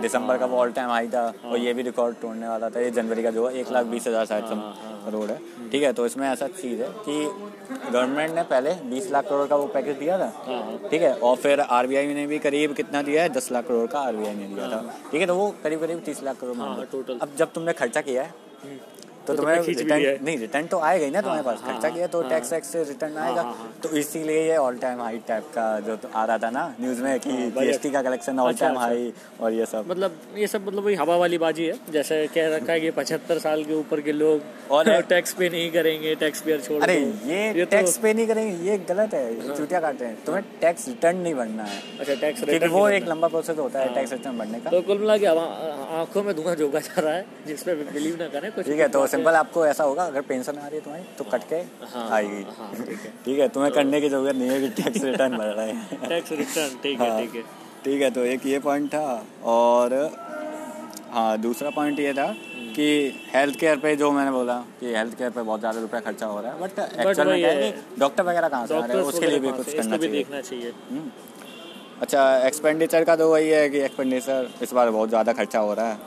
दिसंबर 0.00 0.38
का 0.38 0.46
वो 0.46 0.58
ऑल 0.58 0.72
टाइम 0.72 0.90
हाई 0.90 1.08
था 1.08 1.22
और 1.44 1.58
ये 1.58 1.72
भी 1.74 1.82
रिकॉर्ड 1.82 2.16
तोड़ने 2.16 2.48
वाला 2.48 2.68
था। 2.70 2.80
ये 2.80 2.90
जनवरी 2.92 3.22
का 3.22 3.30
जो 3.30 3.46
है 3.48 3.60
एक 3.60 3.70
लाख 3.72 3.86
बीस 3.86 4.06
हज़ार 4.08 4.26
शायद 4.26 4.44
सौ 4.44 4.56
करोड़ 5.04 5.30
है। 5.30 5.38
ठीक 5.70 5.82
है 5.82 5.92
तो 5.92 6.06
इसमें 6.06 6.28
ऐसा 6.28 6.48
चीज़ 6.50 6.82
है 6.82 6.88
कि 7.00 7.24
गवर्नमेंट 7.90 8.34
ने 8.34 8.42
पहले 8.44 8.74
बीस 8.86 9.10
लाख 9.12 9.28
करोड़ 9.28 9.46
का 9.48 9.56
वो 9.56 9.66
पैकेज 9.74 9.96
दिया 9.98 10.18
था। 10.18 10.32
हाँ 10.46 10.78
ठीक 10.90 11.02
है 11.02 11.12
और 11.14 11.36
फिर 11.36 11.60
आरबीआई 11.60 12.14
ने 12.14 12.26
भी 12.26 12.38
करीब 12.40 12.74
कितना 12.74 13.02
दिया 13.02 13.22
है? 13.22 13.28
दस 13.30 13.50
लाख 13.52 13.66
करोड़ 13.66 13.86
का 13.88 14.00
आरबीआई 14.00 14.34
ने 14.34 14.48
दिया 14.48 14.68
था। 14.70 14.80
ठीक 15.10 15.20
है 15.20 15.26
तो 15.26 15.34
वो 15.36 15.54
करीब 15.64 15.80
करीब 15.80 16.02
तीस 16.06 16.22
लाख 16.22 16.40
करोड़ 16.40 16.84
टोटल 16.86 17.12
हाँ, 17.12 17.20
अब 17.22 17.36
जब 17.38 17.52
तुमने 17.52 17.72
खर्चा 17.74 18.00
किया 18.00 18.22
है 18.22 18.34
तो 19.26 19.34
तो 19.34 19.42
तुम्हें 19.42 19.60
रिटर्न 19.62 20.24
नहीं 20.24 20.36
रिटर्न 20.38 20.66
तो 20.66 20.78
आएगा 20.80 21.04
ही 21.04 21.10
ना 21.10 21.20
तुम्हारे 21.20 21.42
हाँ, 21.44 21.52
पास। 21.54 21.62
हाँ, 21.64 21.74
खर्चा 21.74 21.88
किया 21.88 22.06
तो 22.06 22.20
हाँ, 22.20 22.30
टैक्स 22.30 22.52
वैक्स 22.52 22.68
से 22.68 22.82
रिटर्न 22.84 23.16
आएगा। 23.16 23.42
हाँ, 23.42 23.54
हाँ। 23.54 23.72
तो 23.82 23.88
इसीलिए 23.96 24.42
ये 24.48 24.56
ऑल 24.56 24.76
टाइम 24.78 25.00
हाई 25.00 25.18
टाइप 25.28 25.44
का 25.54 25.64
जो 25.80 25.96
तो 25.96 26.08
आ 26.14 26.24
रहा 26.24 26.38
था 26.38 26.50
ना 26.50 26.64
न्यूज़ 26.80 27.02
में 27.02 27.18
कि 27.20 27.30
हाँ, 27.30 27.50
जीएसटी 27.64 27.90
का 27.90 28.02
कलेक्शन 28.02 28.38
ऑल 28.38 28.52
टाइम। 28.54 28.78
हाई 28.78 29.12
और 29.40 29.52
ये 29.52 29.66
सब। 29.66 29.84
मतलब 29.90 30.18
ये 30.36 30.46
सब 30.46 30.66
मतलब 30.68 30.84
वही 30.84 30.94
हवा 30.94 31.16
वाली 31.16 31.38
बाजी 31.38 31.64
है। 31.66 31.78
जैसे 31.92 32.26
कह 32.34 32.48
रखा 32.56 32.72
है 32.72 32.80
कि 32.80 32.90
पचहत्तर 32.90 33.38
साल 33.38 33.64
के 33.64 33.74
ऊपर 33.74 34.00
के 34.00 34.12
लोग 34.12 34.70
और- 34.70 34.92
टैक्स 35.08 35.32
पे 35.38 35.48
नहीं 35.48 35.70
करेंगे 35.72 36.14
टैक्स 36.14 36.40
पेयर 36.42 36.60
छोड़ 36.60 36.82
अरे 36.82 36.98
ये 36.98 37.52
तो- 37.54 37.70
टैक्स 37.70 37.96
पे 37.98 38.12
नहीं 38.14 38.26
करेंगे 38.26 38.70
ये 38.70 38.78
गलत 38.88 39.14
है 39.14 39.56
चूतिया 39.56 39.80
काटते 39.80 40.04
हैं। 40.04 40.16
तुम्हें 40.26 40.44
टैक्स 40.60 40.88
रिटर्न 40.88 41.16
नहीं 41.16 41.34
भरना 41.34 41.64
है। 41.64 41.80
अच्छा 42.00 42.14
टैक्स 42.14 42.44
क्योंकि 42.44 42.66
वो 42.76 42.88
एक 42.90 43.08
लंबा 43.08 43.28
प्रोसेस 43.28 43.58
होता 43.58 43.80
है 43.80 43.94
टैक्स 43.94 44.12
रिटर्न 44.12 44.38
भरने 44.38 44.60
का। 44.60 44.70
तो 44.70 44.80
कुल 44.82 44.98
मिला 44.98 45.16
के 45.18 45.26
आँखों 45.26 46.22
में 46.22 46.34
धुआँ 46.36 46.54
झोंका 46.54 46.80
जा 46.80 47.00
रहा 47.00 47.14
है 47.14 47.24
जिसपे 47.46 47.74
बिलीव 47.74 48.16
ना 48.20 48.28
करें 48.28 48.50
कुछ 48.52 48.64
ठीक 48.66 48.80
है 48.80 48.88
तो 48.88 49.00
सिंपल 49.14 49.34
आपको 49.36 49.66
ऐसा 49.66 49.84
होगा 49.84 50.04
अगर 50.06 50.20
पेंशन 50.28 50.58
आ 50.58 50.66
रही 50.66 50.78
है 50.78 50.84
तुम्हारी 50.84 51.04
तो 51.18 51.24
कट 51.32 51.48
के 51.48 51.56
हाँ, 51.92 52.08
आएगी। 52.12 52.42
हाँ, 52.58 52.70
ठीक 53.24 53.38
है। 53.38 53.48
तुम्हें 53.50 53.72
करने 53.72 54.00
की 54.00 54.08
ज़रूरत 54.08 54.36
नहीं 54.36 54.48
है 54.50 54.60
कि 54.60 54.68
टैक्स 54.82 55.04
रिटर्न 55.04 55.36
भर 55.36 55.54
रहे 55.56 55.72
हैं। 55.72 56.08
टैक्स 56.08 56.32
रिटर्न 56.32 56.78
ठीक 56.82 57.00
है 57.00 57.10
हाँ, 57.10 57.20
ठीक 57.20 57.34
है। 57.34 57.42
ठीक 57.84 58.02
है 58.02 58.10
तो 58.10 58.24
एक 58.26 58.46
ये 58.46 58.58
पॉइंट 58.60 58.88
था 58.94 59.22
और 59.52 59.94
हाँ 61.12 61.36
दूसरा 61.38 61.70
पॉइंट 61.70 62.00
ये 62.00 62.12
था 62.14 62.26
कि 62.76 62.86
हेल्थ 63.34 63.58
केयर 63.58 63.76
पे 63.78 63.94
जो 63.96 64.10
मैंने 64.12 64.30
बोला 64.30 64.54
कि 64.80 64.94
हेल्थ 64.94 65.16
केयर 65.18 65.30
पे 65.30 65.42
बहुत 65.42 65.60
ज़्यादा 65.60 65.80
रुपया 65.80 66.00
खर्चा 66.00 66.26
हो 66.26 66.40
रहा 66.40 66.52
है 66.52 66.60
बट 66.60 66.78
एक्चुअल 66.78 67.28
में 67.28 67.38
क्या 67.40 67.50
है 67.50 67.62
है, 67.62 67.70
कि 67.72 68.00
डॉक्टर 68.00 68.22
वगैरह 68.24 68.48
कहाँ 68.48 68.66
से 68.66 68.74
आ 68.74 68.84
रहे 68.84 68.96
हैं 68.96 69.04
उसके 69.04 69.26
लिए 69.26 69.38
भी 69.38 69.50
कुछ 69.52 69.74
करना 69.74 69.96
चाहिए। 69.96 70.12
देखना 70.12 70.40
चाहिए। 70.40 70.72
हम्म। 70.90 71.10
अच्छा 72.02 72.22
एक्सपेंडिचर 72.46 73.04
का 73.04 73.16
तो 73.16 73.30
वही 73.32 73.48
है 73.48 73.68
कि 73.70 73.78
एक्सपेंडिचर 73.80 74.48
इस 74.62 74.72
बार 74.72 74.90
बहुत 74.90 75.08
ज़्यादा 75.08 75.32
खर्चा 75.32 75.58
हो 75.58 75.74
रहा 75.74 75.86
है। 75.86 75.98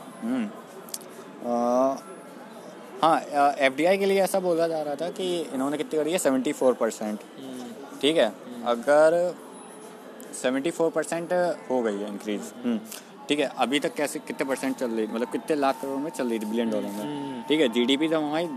हम्म। 3.04 3.16
अ, 3.16 3.38
हाँ 3.38 3.52
एफडीआई 3.68 3.98
के 3.98 4.06
लिए 4.06 4.22
ऐसा 4.24 4.40
बोला 4.40 4.68
जा 4.68 4.82
रहा 4.82 4.96
था 5.02 5.10
कि 5.18 5.26
इन्होंने 5.54 5.78
कितनी 5.78 6.00
करी 6.00 6.12
है? 6.12 6.18
सेवेंटी 6.18 6.52
फोर 6.54 6.74
परसेंट 6.80 7.20
हम्म, 7.40 7.72
ठीक 8.02 8.18
है? 8.18 8.32
अगर 8.68 9.34
सेवेंटी 10.42 10.72
फोर 10.72 10.90
परसेंट 10.96 11.34
हो 11.70 11.82
गई 11.82 11.98
है 11.98 12.08
इंक्रीज 12.08 12.52
ठीक 13.30 13.40
है 13.40 13.46
अभी 13.60 13.80
तक 13.80 13.94
कैसे 13.94 14.20
कितने 14.28 14.46
परसेंट 14.48 14.76
चल 14.78 14.90
रही 14.90 15.06
मतलब 15.08 15.32
कितने 15.32 15.56
लाख 15.56 15.82
करोड़ 15.82 15.98
में 16.00 16.10
चल 16.10 16.28
रही 16.30 16.40
थी 16.40 16.46
बिलियन 16.46 16.70
डॉलर 16.72 16.92
में? 16.98 17.04
हम्म। 17.04 17.42
ठीक 17.48 17.62
है 17.62 17.68
जीडीपी 17.70 18.08
जब 18.08 18.24
हमारी 18.24 18.48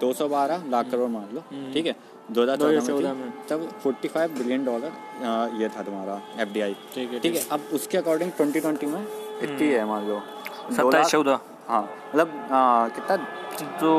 दो 0.00 0.12
सौ 0.12 0.28
बारह 0.28 0.64
लाख 0.70 0.90
करोड़ 0.90 1.08
मान 1.10 1.28
लो। 1.34 1.42
ठीक 1.74 1.86
है 1.86 1.94
दो 2.30 2.42
हज़ार 2.42 2.56
चौदह 2.56 2.80
2014 2.80 3.14
में। 3.14 3.30
तब 3.48 3.68
फोर्टी 3.82 4.08
फाइव 4.08 4.34
बिलियन 4.38 4.64
डॉलर 4.64 4.92
ये 5.62 5.68
था 5.76 5.82
तुम्हारा 5.82 6.20
एफडीआई 6.42 6.76
ठीक 6.94 7.12
है 7.12 7.20
ठीक 7.20 7.34
है 7.36 7.42
अब 7.52 7.68
उसके 7.74 7.98
अकॉर्डिंग 7.98 8.32
ट्वेंटी 8.32 8.60
ट्वेंटी 8.60 8.86
में 8.86 9.00
इतनी 9.02 9.68
है 9.68 9.84
मान 9.86 10.08
लो। 10.08 10.20
सत्ताईस 10.76 11.06
चौदह। 11.08 11.40
हाँ 11.72 11.82
मतलब 11.82 12.28
कितना? 12.96 13.16
दो 13.80 13.92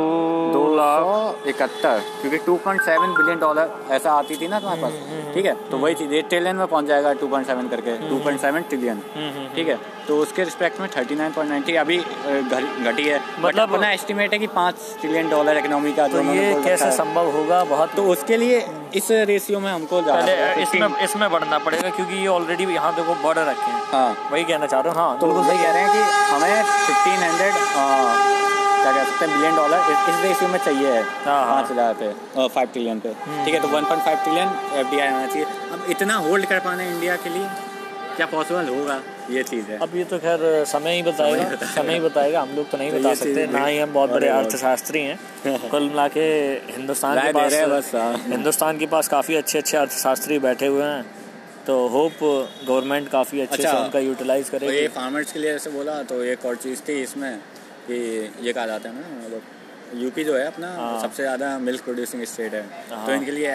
दो 0.53 0.61
लाख 0.75 1.47
इकहत्तर 1.47 1.99
क्योंकि 2.21 2.37
two 2.45 2.55
point 2.63 2.81
seven 2.81 3.13
billion 3.17 3.39
dollar 3.39 3.69
ऐसा 3.95 4.11
आती 4.11 4.35
थी 4.41 4.47
ना 4.47 4.59
तुम्हारे 4.59 4.81
पास। 4.81 5.33
ठीक 5.33 5.45
है? 5.45 5.53
तो 5.71 5.77
वही 5.77 5.93
चीज़ 5.99 6.13
एट 6.13 6.29
ट्रिलियन 6.29 6.55
में 6.55 6.65
पहुँच 6.67 6.85
जाएगा 6.85 7.13
टू 7.21 7.27
पॉइंट 7.27 7.47
सेवन 7.47 7.67
करके 7.73 7.97
टू 8.09 8.17
पॉइंट 8.23 8.39
सेवन 8.41 8.61
ट्रिलियन 8.69 9.01
ठीक 9.55 9.67
है? 9.67 9.77
तो 10.07 10.17
उसके 10.19 10.43
रिस्पेक्ट 10.43 10.79
में 10.79 10.89
थर्टी 10.95 11.15
नाइन 11.15 11.31
पॉइंट 11.31 11.49
नाइन्टी 11.51 11.75
अभी 11.77 11.97
घटी 11.97 13.03
है। 13.03 13.19
मतलब 13.39 13.73
अपना 13.73 13.91
एस्टिमेट 13.91 14.33
है 14.33 14.39
कि 14.39 14.47
पाँच 14.55 14.75
ट्रिलियन 15.01 15.29
डॉलर 15.29 15.57
इकोनॉमी 15.57 15.93
का 15.93 16.07
तो 16.07 16.21
ये 16.33 16.53
कैसे 16.63 16.91
संभव 16.93 17.31
होगा? 17.31 17.63
बहुत 17.65 17.95
तो 17.95 18.05
उसके 18.11 18.37
लिए 18.37 18.65
इस 18.95 19.07
रेशियो 19.29 19.59
में 19.59 19.71
हमको 19.71 20.01
पहले 20.03 20.61
इसमें 20.63 20.99
इसमें 21.03 21.29
बढ़ना 21.31 21.59
पड़ेगा 21.59 21.89
क्योंकि 21.89 22.15
ये 22.15 22.27
ऑलरेडी 22.29 22.63
यहाँ 22.73 22.95
देखो 22.95 23.15
बढ़ 23.23 23.37
रखे 23.39 23.71
हैं। 23.71 23.81
हाँ। 23.91 24.29
वही 24.31 24.43
कहना 24.43 24.67
चाह 24.67 24.81
रहा 24.81 24.93
हूँ। 24.93 25.01
हाँ 25.01 25.19
तो 25.19 25.27
बिल्कुल 25.27 25.45
वही 25.45 25.63
कह 25.63 25.71
रहे 25.71 25.81
हैं 25.81 25.91
कि 25.91 25.99
हमें 26.33 26.63
फिफ्टीन 26.85 27.19
हंड्रेड 27.23 27.53
क्या 28.83 28.91
कह 28.91 29.03
सकते 29.03 29.25
हैं 29.25 29.35
बिलियन 29.35 29.55
डॉलर 29.55 29.91
इस, 29.91 30.23
रेशियो 30.23 30.49
में 30.49 30.59
चाहिए 30.59 30.91
है। 30.91 31.01
हाँ, 31.01 31.45
हाँ। 31.45 31.53
पाँच 31.53 31.71
हज़ार 31.71 31.93
पे 31.93 32.47
फाइव 32.47 32.67
ट्रिलियन 32.73 32.99
पे। 32.99 33.13
ठीक 33.45 33.53
है 33.53 33.59
तो 33.61 33.67
one 33.67 33.85
point 33.85 34.03
five 34.05 34.17
trillion 34.23 34.49
F 34.79 34.89
D 34.91 34.99
I 34.99 35.11
होना 35.11 35.27
चाहिए। 35.27 35.45
अब 35.73 35.85
इतना 35.89 36.15
होल्ड 36.25 36.45
कर 36.45 36.59
पाना 36.65 36.83
इंडिया 36.85 37.15
के 37.17 37.29
लिए 37.29 37.47
क्या 38.17 38.25
पॉसिबल 38.25 38.67
होगा? 38.67 39.01
ये 39.29 39.43
चीज़ 39.43 39.65
है। 39.65 39.77
अब 39.79 39.95
ये 39.95 40.03
तो 40.03 40.17
खैर 40.19 40.65
समय 40.65 40.95
ही 40.95 41.03
बताएगा। 41.03 41.55
समय 41.65 41.93
ही 41.93 41.99
बताएगा। 41.99 42.41
हम 42.41 42.49
लोग 42.49 42.69
तो 42.69 42.77
नहीं 42.77 42.91
तो 42.91 42.99
बता 42.99 43.13
सकते। 43.13 43.47
ना 43.47 43.65
ही 43.65 43.77
हम 43.77 43.93
बहुत 43.93 44.09
बड़े 44.09 44.27
अर्थशास्त्री 44.27 44.99
हैं। 44.99 45.19
कुल 45.69 45.83
मिला 45.83 46.07
के 46.07 46.25
हिंदुस्तान 46.71 47.19
के 47.21 47.31
पास 47.33 47.53
बस, 47.53 47.91
हाँ। 47.95 48.13
हिंदुस्तान 48.27 48.77
के 48.77 48.85
पास 48.85 49.07
काफ़ी 49.07 49.35
अच्छे 49.35 49.57
अच्छे 49.57 49.77
अर्थशास्त्री 49.77 50.39
बैठे 50.39 50.65
हुए 50.65 50.83
हैं। 50.83 51.05
तो 51.67 51.87
होप 51.87 52.13
गवर्नमेंट 52.67 53.09
काफ़ी 53.09 53.41
अच्छे 53.41 53.55
अच्छा, 53.55 53.71
से 53.71 53.83
उनका 53.83 53.99
यूटिलाइज 53.99 54.49
तो 54.51 54.71
ये 54.71 54.87
फार्मर्स 54.87 55.31
के 55.31 55.39
लिए 55.39 55.53
ऐसे 55.55 55.69
बोला 55.69 56.01
तो 56.03 56.23
एक 56.23 56.45
और 56.45 56.55
चीज़ 56.55 56.81
थी 56.87 57.01
इसमें 57.01 57.37
कि 57.87 57.95
ये 58.41 58.53
कहा 58.53 58.65
जाता 58.65 58.89
है 58.89 58.95
ना 58.95 59.27
मतलब 59.27 60.01
यूपी 60.01 60.23
जो 60.23 60.35
है 60.37 60.45
अपना 60.47 60.67
हाँ। 60.75 61.01
सबसे 61.01 61.23
ज़्यादा 61.23 61.57
मिल्क 61.59 61.83
प्रोड्यूसिंग 61.83 62.23
स्टेट 62.23 62.53
है। 62.53 62.65
हाँ। 62.91 63.05
तो 63.05 63.13
इनके 63.13 63.31
लिए 63.31 63.51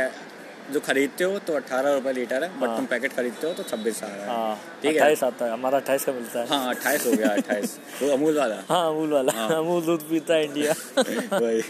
जो 0.72 0.80
खरीदते 0.80 1.24
हो 1.24 1.38
तो 1.38 1.52
अट्ठारह 1.56 1.94
रुपये 1.94 2.12
लीटर 2.12 2.44
है 2.44 2.48
बट 2.60 2.68
हाँ। 2.68 2.76
तुम 2.76 2.86
पैकेट 2.86 3.12
खरीदते 3.12 3.46
हो 3.46 3.52
तो 3.54 3.62
छब्बीस 3.62 4.02
आ 4.04 4.06
रहा 4.06 4.16
है। 4.16 4.26
हाँ 4.28 4.56
ठीक 4.82 4.90
है? 4.90 4.96
अट्ठाईस 4.96 5.22
आता 5.24 5.44
है 5.44 5.52
हमारा 5.52 5.78
अट्ठाईस 5.78 6.04
का 6.04 6.12
मिलता 6.12 6.40
है। 6.40 6.46
हाँ 6.48 6.74
अट्ठाईस 6.74 7.06
हो 7.06 7.12
गया 7.12 7.28
अट्ठाईस। 7.30 7.78
वो 8.02 8.10
अमूल 8.12 8.38
वाला? 8.38 8.62
हाँ 8.68 8.86
अमूल 8.90 9.12
वाला। 9.12 9.32
हाँ। 9.32 9.48
अमूल 9.56 9.82
दूध 9.84 10.08
पीता 10.10 10.34
है 10.34 10.44
इंडिया। 10.44 10.74
वही। 11.38 11.62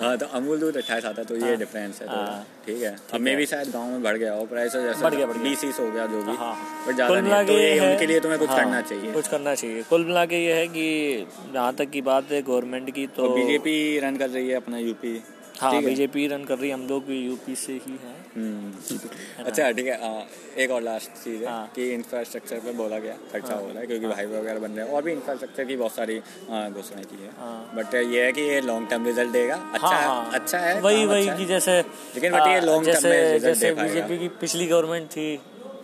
हाँ 0.00 0.16
तो 0.18 0.26
अमूल 0.36 0.58
दूध 0.60 0.76
अट्ठाईस 0.76 1.04
आता 1.04 1.20
है 1.20 1.26
तो 1.26 1.36
ये 1.36 1.48
हाँ। 1.48 1.56
डिफरेंस 1.56 2.00
है 2.02 2.08
हाँ। 2.08 2.46
ठीक 2.66 2.82
है। 2.82 2.94
अब 3.14 3.20
मे 3.20 3.34
भी 3.36 3.46
शायद 3.46 3.70
गाँव 3.72 3.90
में 3.90 4.02
बढ़ 4.02 4.16
गया 4.16 4.32
हो 4.34 4.44
प्राइस 4.46 4.72
जैसे 4.72 5.02
बढ़ 5.02 5.14
गया, 5.14 5.26
बीस 5.26 5.60
तीस 5.60 5.78
हो 5.80 5.90
गया 5.90 6.06
जो 6.06 6.22
भी। 6.22 6.36
हाँ। 6.36 6.54
बट 6.88 6.94
ज़्यादा 6.94 7.20
नहीं 7.20 7.46
तो 7.46 7.52
ये 7.52 7.78
उनके 7.90 8.06
लिए 8.06 8.20
तुम्हें 8.20 8.38
कुछ 8.40 8.48
हाँ, 8.50 8.58
करना 8.58 8.80
चाहिए। 8.82 9.12
कुछ 9.12 9.28
करना 9.28 9.54
चाहिए। 9.54 9.82
कुल 9.82 10.04
मिला 10.04 10.24
के 10.26 10.44
ये 10.44 10.54
है 10.54 10.66
कि 10.68 11.26
जहाँ 11.54 11.72
तक 11.74 11.90
की 11.90 12.02
बात 12.02 12.32
है 12.32 12.42
गवर्नमेंट 12.42 12.90
की 12.94 13.06
तो 13.06 13.26
तो 13.26 13.34
बीजेपी 13.34 13.98
रन 13.98 14.16
कर 14.16 14.28
रही 14.30 14.48
है 14.48 14.56
अपना 14.56 14.78
यूपी 14.78 15.20
हाँ 15.60 15.82
बीजेपी 15.82 16.26
रन 16.28 16.44
कर 16.44 16.58
रही 16.58 16.68
है 16.70 16.74
हम 16.74 16.86
लोग 16.88 17.04
भी 17.06 17.18
यूपी 17.18 17.54
से 17.56 17.72
ही 17.72 17.92
हैं। 17.92 18.16
अच्छा 18.36 19.70
ठीक 19.72 19.86
है 19.86 19.96
आ, 19.98 20.22
एक 20.58 20.70
और 20.70 20.82
लास्ट 20.82 21.10
चीज़ 21.24 21.42
है 21.42 21.48
हाँ। 21.48 21.70
कि 21.74 21.88
इंफ्रास्ट्रक्चर 21.92 22.58
पे 22.60 22.72
बोला 22.72 22.98
गया 22.98 23.14
खर्चा 23.32 23.54
हो 23.54 23.68
रहा 23.68 23.80
है 23.80 23.86
क्योंकि 23.86 24.06
हाईवे 24.12 24.40
वगैरह 24.40 24.60
बन 24.60 24.70
रहे 24.70 24.86
हैं 24.86 24.92
और 24.92 25.02
भी 25.02 25.12
इंफ्रास्ट्रक्चर 25.12 25.64
की 25.64 25.76
बहुत 25.76 25.92
सारी 25.92 26.18
घोषणाएँ 26.18 27.04
की 27.04 27.22
है 27.22 27.30
हाँ। 27.38 27.72
बट 27.76 27.94
ये 27.94 28.24
है 28.24 28.32
कि 28.32 28.42
ये 28.42 28.60
लॉन्ग 28.60 28.88
टर्म 28.90 29.06
रिज़ल्ट 29.06 29.32
देगा 29.32 29.54
अच्छा 29.74 29.86
हाँ, 29.86 30.02
हाँ। 30.04 30.30
अच्छा 30.32 30.58
है 30.58 30.80
वही 30.80 31.04
वही 31.06 31.28
अच्छा 31.28 31.38
कि 31.38 31.44
जैसे 31.46 31.78
लेकिन 31.80 32.32
बट 32.32 32.46
ये 32.46 32.60
long 32.60 32.88
term 32.88 33.40
जैसे। 33.40 33.72
बीजेपी 33.74 34.18
की 34.18 34.28
पिछली 34.40 34.66
गवर्नमेंट 34.66 35.08
थी 35.10 35.28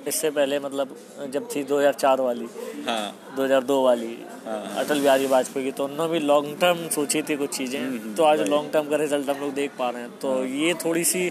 इससे 0.09 0.31
पहले 0.31 0.59
मतलब 0.59 0.97
जब 1.33 1.49
थी 1.49 1.63
2004 1.65 2.21
वाली 2.21 2.47
हाँ 2.87 3.35
2002 3.37 3.83
वाली 3.85 4.17
हाँ। 4.47 4.63
अटल 4.77 5.01
बिहारी 5.01 5.27
वाजपेयी 5.27 5.65
की 5.67 5.73
तो 5.73 5.85
उन्होंने 5.85 6.13
भी 6.13 6.19
लॉन्ग 6.21 6.57
टर्म 6.61 6.89
सोची 6.89 7.23
थी 7.23 7.37
कुछ 7.37 7.61
हम्म, 7.61 7.67
चीज़ें 7.71 8.15
तो 8.15 8.25
आज 8.25 8.41
लॉन्ग 8.49 8.73
टर्म 8.73 8.89
का 8.89 8.97
रिज़ल्ट 8.97 9.29
हम 9.31 9.41
लोग 9.41 9.53
देख 9.55 9.71
पा 9.79 9.91
रहे 9.91 10.03
हैं 10.03 10.11
तो 10.23 10.33
हाँ। 10.35 10.47
ये 10.63 10.75
थोड़ी 10.85 11.05
सी 11.05 11.31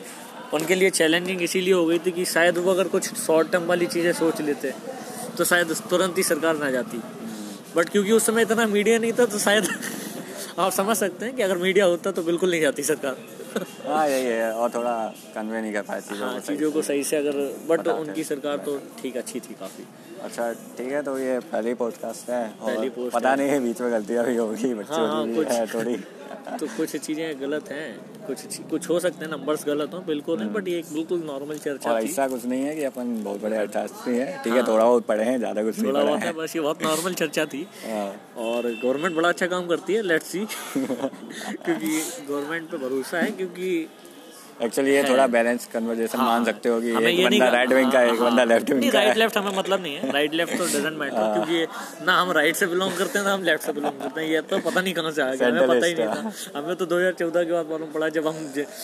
उनके 0.53 0.75
लिए 0.75 0.89
चैलेंजिंग 0.91 1.41
इसीलिए 1.41 1.73
हो 1.73 1.85
गई 1.85 1.99
थी 2.05 2.11
कि 2.11 2.25
शायद 2.25 2.57
वो 2.57 2.71
अगर 2.71 2.87
कुछ 2.87 3.13
शॉर्ट 3.17 3.51
टर्म 3.51 3.65
वाली 3.65 3.85
चीज़ें 3.87 4.11
सोच 4.13 4.41
लेते 4.41 4.73
तो 5.37 5.45
शायद 5.45 5.71
तुरंत 5.89 6.17
ही 6.17 6.23
सरकार 6.23 6.57
ना 6.57 6.71
जाती। 6.71 7.01
बट 7.75 7.89
क्योंकि 7.89 8.11
उस 8.11 8.25
समय 8.25 8.41
इतना 8.41 8.65
मीडिया 8.67 8.97
नहीं 8.99 9.11
था 9.19 9.25
तो 9.25 9.39
शायद 9.39 9.67
आप 10.59 10.71
समझ 10.71 10.95
सकते 10.97 11.25
हैं 11.25 11.35
कि 11.35 11.41
अगर 11.41 11.57
मीडिया 11.57 11.85
होता 11.85 12.11
तो 12.11 12.23
बिल्कुल 12.23 12.49
नहीं 12.51 12.61
जाती 12.61 12.83
सरकार। 12.83 13.17
हाँ 13.87 14.07
यही 14.09 14.25
है 14.25 14.51
और 14.53 14.69
थोड़ा 14.75 14.93
कन्वे 15.35 15.61
नहीं 15.61 15.73
कर 15.73 15.81
पाए 15.81 16.01
चीज़ों 16.01 16.27
हाँ 16.27 16.33
को 16.35 16.45
चीज़ों 16.47 16.71
को 16.71 16.81
सही 16.81 17.03
से 17.03 17.17
अगर 17.17 17.39
बट 17.69 17.87
उनकी 17.87 18.23
सरकार 18.23 18.57
तो 18.65 18.77
ठीक 19.01 19.17
अच्छी 19.17 19.39
थी 19.39 19.53
काफ़ी। 19.59 19.85
अच्छा 20.23 20.51
ठीक 20.77 20.91
है 20.91 21.01
तो 21.03 21.17
ये 21.19 21.39
पहली 21.51 21.73
पॉडकास्ट 21.73 22.29
है 22.29 22.43
और 22.51 22.75
पहली 22.75 22.89
पता 23.09 23.29
है। 23.29 23.35
नहीं 23.37 23.49
है 23.49 23.59
बीच 23.59 23.81
में 23.81 23.91
गलतियाँ 23.91 24.25
भी 24.25 24.35
होगी 24.35 24.73
बच्चों 24.73 25.07
हाँ, 25.07 25.25
की 25.27 25.53
है 25.53 25.65
थोड़ी। 25.73 25.95
तो 26.49 26.67
कुछ 26.77 26.95
चीज़ें 26.95 27.41
गलत 27.41 27.69
हैं 27.71 27.87
कुछ 28.27 28.57
कुछ 28.69 28.89
हो 28.89 28.99
सकते 28.99 29.25
हैं 29.25 29.31
नंबर्स 29.31 29.65
गलत 29.65 29.93
हो 29.93 29.99
बिल्कुल 30.01 30.39
नहीं 30.39 30.49
बट 30.49 30.67
ये 30.67 30.77
एक 30.79 30.85
बिल्कुल 30.93 31.21
नॉर्मल 31.25 31.57
चर्चा 31.57 31.91
और 31.91 32.01
थी। 32.01 32.05
ऐसा 32.05 32.27
कुछ 32.27 32.45
नहीं 32.45 32.61
है 32.61 32.75
कि 32.75 32.83
अपन 32.83 33.23
बहुत 33.23 33.41
बड़े 33.41 33.57
अर्थशास्त्री 33.57 34.17
हैं। 34.17 34.41
ठीक 34.43 34.53
है 34.53 34.63
थोड़ा 34.67 34.83
बहुत 34.85 35.05
पढ़े 35.05 35.23
हैं 35.23 35.37
ज़्यादा 35.37 35.63
कुछ 35.63 35.79
नहीं 35.79 35.93
हाँ। 35.93 36.03
पढ़ा 36.03 36.15
है। 36.15 36.25
है 36.25 36.33
बस 36.33 36.55
ये 36.55 36.61
बहुत 36.61 36.83
नॉर्मल 36.83 37.13
चर्चा 37.13 37.45
थी। 37.45 37.65
हाँ। 37.85 38.07
और 38.37 38.67
गवर्नमेंट 38.83 39.15
बड़ा 39.15 39.29
अच्छा 39.29 39.47
काम 39.47 39.67
करती 39.67 39.93
है 39.93 40.01
लेट्स 40.01 40.27
सी 40.27 40.45
क्योंकि 40.75 42.01
गवर्नमेंट 42.29 42.69
पे 42.71 42.77
भरोसा 42.77 43.17
है 43.17 43.31
क्योंकि 43.31 43.87
एक्चुअली 44.61 44.91
ये 44.91 45.03
थोड़ा 45.03 45.25
बैलेंस 45.27 45.65
कन्वर्जेशन 45.73 46.17
हाँ, 46.17 46.25
मान 46.27 46.43
सकते 46.45 46.69
हो 46.69 46.79
कि 46.81 46.89
एक 46.89 47.23
बंदा 47.25 47.47
राइट 47.49 47.71
विंग 47.73 47.91
का 47.91 47.99
है 47.99 48.11
एक 48.13 48.19
हाँ, 48.19 48.29
बंदा 48.29 48.43
लेफ़्ट 48.43 48.69
विंग 48.71 48.91
का 48.91 48.99
राइट 48.99 49.17
लेफ़्ट 49.17 49.37
हमें 49.37 49.57
मतलब 49.57 49.81
नहीं 49.81 49.95
है। 49.95 50.11
राइट 50.11 50.33
लेफ़्ट 50.33 50.57
तो 50.57 50.65
डजेंट 50.65 50.97
मैटर 50.97 51.15
हाँ। 51.17 51.33
क्योंकि 51.33 52.05
ना 52.05 52.19
हम 52.21 52.31
राइट 52.31 52.55
से 52.55 52.67
बिलोंग 52.67 52.93
करते 52.97 53.19
हैं 53.19 53.25
ना 53.25 53.33
हम 53.33 53.43
लेफ़्ट 53.43 53.65
से 53.65 53.71
बिलोंग 53.73 53.99
करते 54.01 54.21
हैं। 54.21 54.27
ये 54.27 54.41
तो 54.41 54.59
पता 54.59 54.81
नहीं 54.81 54.93
कहाँ 54.93 55.11
से 55.11 55.21
आ 55.21 55.33
गया 55.33 55.47
हमें 55.47 55.67
पता 55.67 55.85
ही 55.85 55.93
नहीं 55.93 56.07
था। 56.07 56.59
हमें 56.59 56.75
तो 56.75 56.85
2014 56.85 57.45
के 57.45 57.51
बाद 57.51 57.69
मालूम 57.71 57.91
पड़ा 57.91 58.09
जब 58.09 58.27
हम 58.27 58.35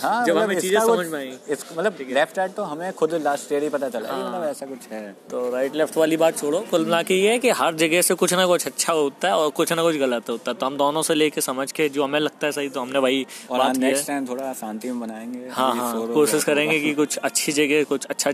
हाँ 0.01 0.25
जब 0.25 0.35
मतलब 0.35 0.43
हमें 0.43 0.59
चीज़ें 0.59 0.79
समझ 0.79 1.05
में 1.07 1.19
आई। 1.19 1.31
मतलब 1.77 1.97
लेफ़्ट 2.11 2.37
राइट 2.37 2.53
तो 2.53 2.63
हमें 2.63 2.91
खुद 2.93 3.13
लास्ट 3.23 3.51
ईयर 3.51 3.63
ही 3.63 3.69
पता 3.69 3.89
चला। 3.89 4.17
मतलब 4.17 4.47
ऐसा 4.49 4.65
कुछ 4.65 4.87
है। 4.91 5.01
तो 5.31 5.49
राइट 5.51 5.75
लेफ़्ट 5.75 5.97
वाली 5.97 6.17
बात 6.17 6.37
छोड़ो। 6.37 6.59
कुल 6.71 6.85
मिला 6.85 7.01
के 7.03 7.15
ये 7.15 7.31
है 7.31 7.39
कि 7.39 7.49
हर 7.61 7.75
जगह 7.75 8.01
से 8.01 8.13
कुछ 8.15 8.33
ना 8.33 8.45
कुछ 8.47 8.65
अच्छा 8.67 8.93
होता 8.93 9.27
है 9.27 9.35
और 9.35 9.49
कुछ 9.51 9.73
ना 9.73 9.83
कुछ 9.83 9.95
गलत 9.97 10.29
होता 10.29 10.51
है। 10.51 10.57
तो 10.57 10.65
हम 10.65 10.77
दोनों 10.77 11.01
से 11.01 11.15
लेके 11.15 11.41
समझ 11.41 11.71
के 11.71 11.89
जो 11.89 12.03
हमें 12.03 12.19
लगता 12.19 12.47
है 12.47 12.51
सही 12.51 12.69
तो 12.69 12.81
हमने 12.81 12.99
वही 12.99 13.25
और 13.51 13.61
है। 13.61 13.71
नेक्स्ट 13.79 14.07
टाइम 14.07 14.27
थोड़ा 14.27 14.53
शांति 14.55 14.91
में 14.91 14.99
बनाएँगे। 14.99 15.47
हाँ 15.51 15.66
हाँ 15.73 15.93
हो 15.93 16.07
कोशिश 16.13 16.43
करेंगे 16.43 16.79
कि 16.79 16.93
कुछ 16.93 17.17
अच्छी 17.19 17.51
जगह 17.53 17.83
कुछ 17.89 18.05
अच्छा 18.05 18.31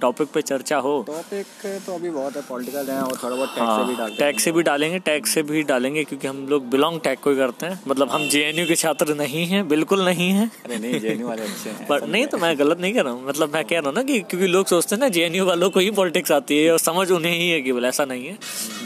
टॉपिक 0.00 0.28
पे 0.28 0.40
चर्चा 0.42 0.76
हो। 0.76 0.90
टॉपिक 1.06 1.46
तो 1.86 1.94
अभी 1.94 2.10
बहुत 2.10 2.34
है 2.36 2.40
पॉलिटिकल 2.48 2.88
है 2.90 3.00
और 3.02 3.16
थोड़ा 3.22 3.36
बहुत 3.36 3.48
टैक्स 3.48 3.60
हाँ, 3.60 3.76
से 3.76 3.84
भी 3.84 3.92
हाँ 3.92 3.98
डालते 3.98 4.16
टैक्स 4.16 4.44
से 4.44 4.52
भी 4.52 4.62
डालेंगे 4.62 4.98
टैक्स 4.98 5.30
से 5.34 5.42
भी 5.42 5.62
डालेंगे 5.70 6.02
क्योंकि 6.04 6.26
हम 6.26 6.46
लोग 6.48 6.68
बिलोंग 6.70 7.00
टैग 7.00 7.18
को 7.18 7.30
ही 7.30 7.36
करते 7.36 7.66
हैं। 7.66 7.80
मतलब 7.88 8.10
हम 8.10 8.28
जेएनयू 8.28 8.66
के 8.66 8.76
छात्र 8.76 9.14
नहीं 9.14 9.44
हैं 9.46 9.66
बिल्कुल 9.68 10.04
नहीं 10.04 10.30
हैं। 10.30 10.50
अरे 10.64 10.78
नहीं 10.78 11.00
जेएनयू 11.00 11.28
वाले 11.28 11.42
अच्छे 11.42 11.70
हैं 11.70 11.86
पर 11.88 12.06
नहीं 12.06 12.26
तो 12.26 12.38
मैं 12.38 12.58
गलत 12.58 12.80
नहीं 12.80 12.94
कर 12.94 13.04
रहा 13.04 13.12
हूँ। 13.12 13.26
मतलब 13.28 13.54
मैं 13.54 13.64
कह 13.64 13.78
रहा 13.78 13.88
हूँ 13.88 13.94
ना 13.94 14.02
कि 14.02 14.20
क्योंकि 14.20 14.46
लोग 14.46 14.66
सोचते 14.66 14.94
हैं 14.94 15.00
ना 15.00 15.08
जेएनयू 15.08 15.44
वालों 15.46 15.70
को 15.70 15.80
ही 15.80 15.90
पॉलिटिक्स 16.00 16.32
आती 16.32 16.62
है 16.62 16.70
और 16.72 16.78
समझ 16.78 17.10
उन्हें 17.10 17.32
ही 17.32 17.48
है 17.50 17.60
केवल 17.62 17.84
ऐसा 17.84 18.04
नहीं 18.04 18.26
है। 18.26 18.38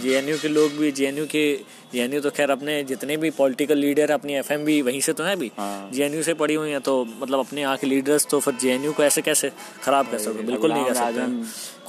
जेएनयू 0.03 0.39
के 0.39 0.49
लोग 0.49 0.79
भी 0.79 0.93
जेएनयू 0.93 1.27
के 1.27 1.45
जेएनयू 1.95 2.21
तो 2.21 2.31
खैर 2.31 2.51
अपने 2.51 2.83
जितने 2.85 3.17
भी 3.17 3.31
पॉलिटिकल 3.31 3.79
लीडर 3.79 4.11
अपनी 4.11 4.35
एफ़ 4.35 4.53
भी 4.65 4.81
वहीं 4.83 5.01
से 5.01 5.13
तो 5.13 5.25
है 5.25 5.35
भी। 5.37 5.51
हाँ। 5.59 5.91
जे 5.91 6.23
से 6.23 6.35
पड़ी 6.35 6.55
हुई 6.55 6.71
है 6.71 6.81
तो 6.81 7.05
मतलब 7.21 7.39
अपने 7.39 7.61
यहाँ 7.61 7.77
के 7.77 7.87
लीडर्स 7.87 8.27
तो 8.31 8.41
फिर 8.41 8.55
जेएनयू 8.55 8.93
को 8.93 9.03
ऐसे 9.03 9.23
कैसे 9.23 9.51
खराब 9.85 10.11
कर 10.11 10.19
सकते 10.19 10.43
बिल्कुल 10.43 10.73
नहीं 10.73 10.85
कर 10.85 10.95
सकते। 10.95 11.21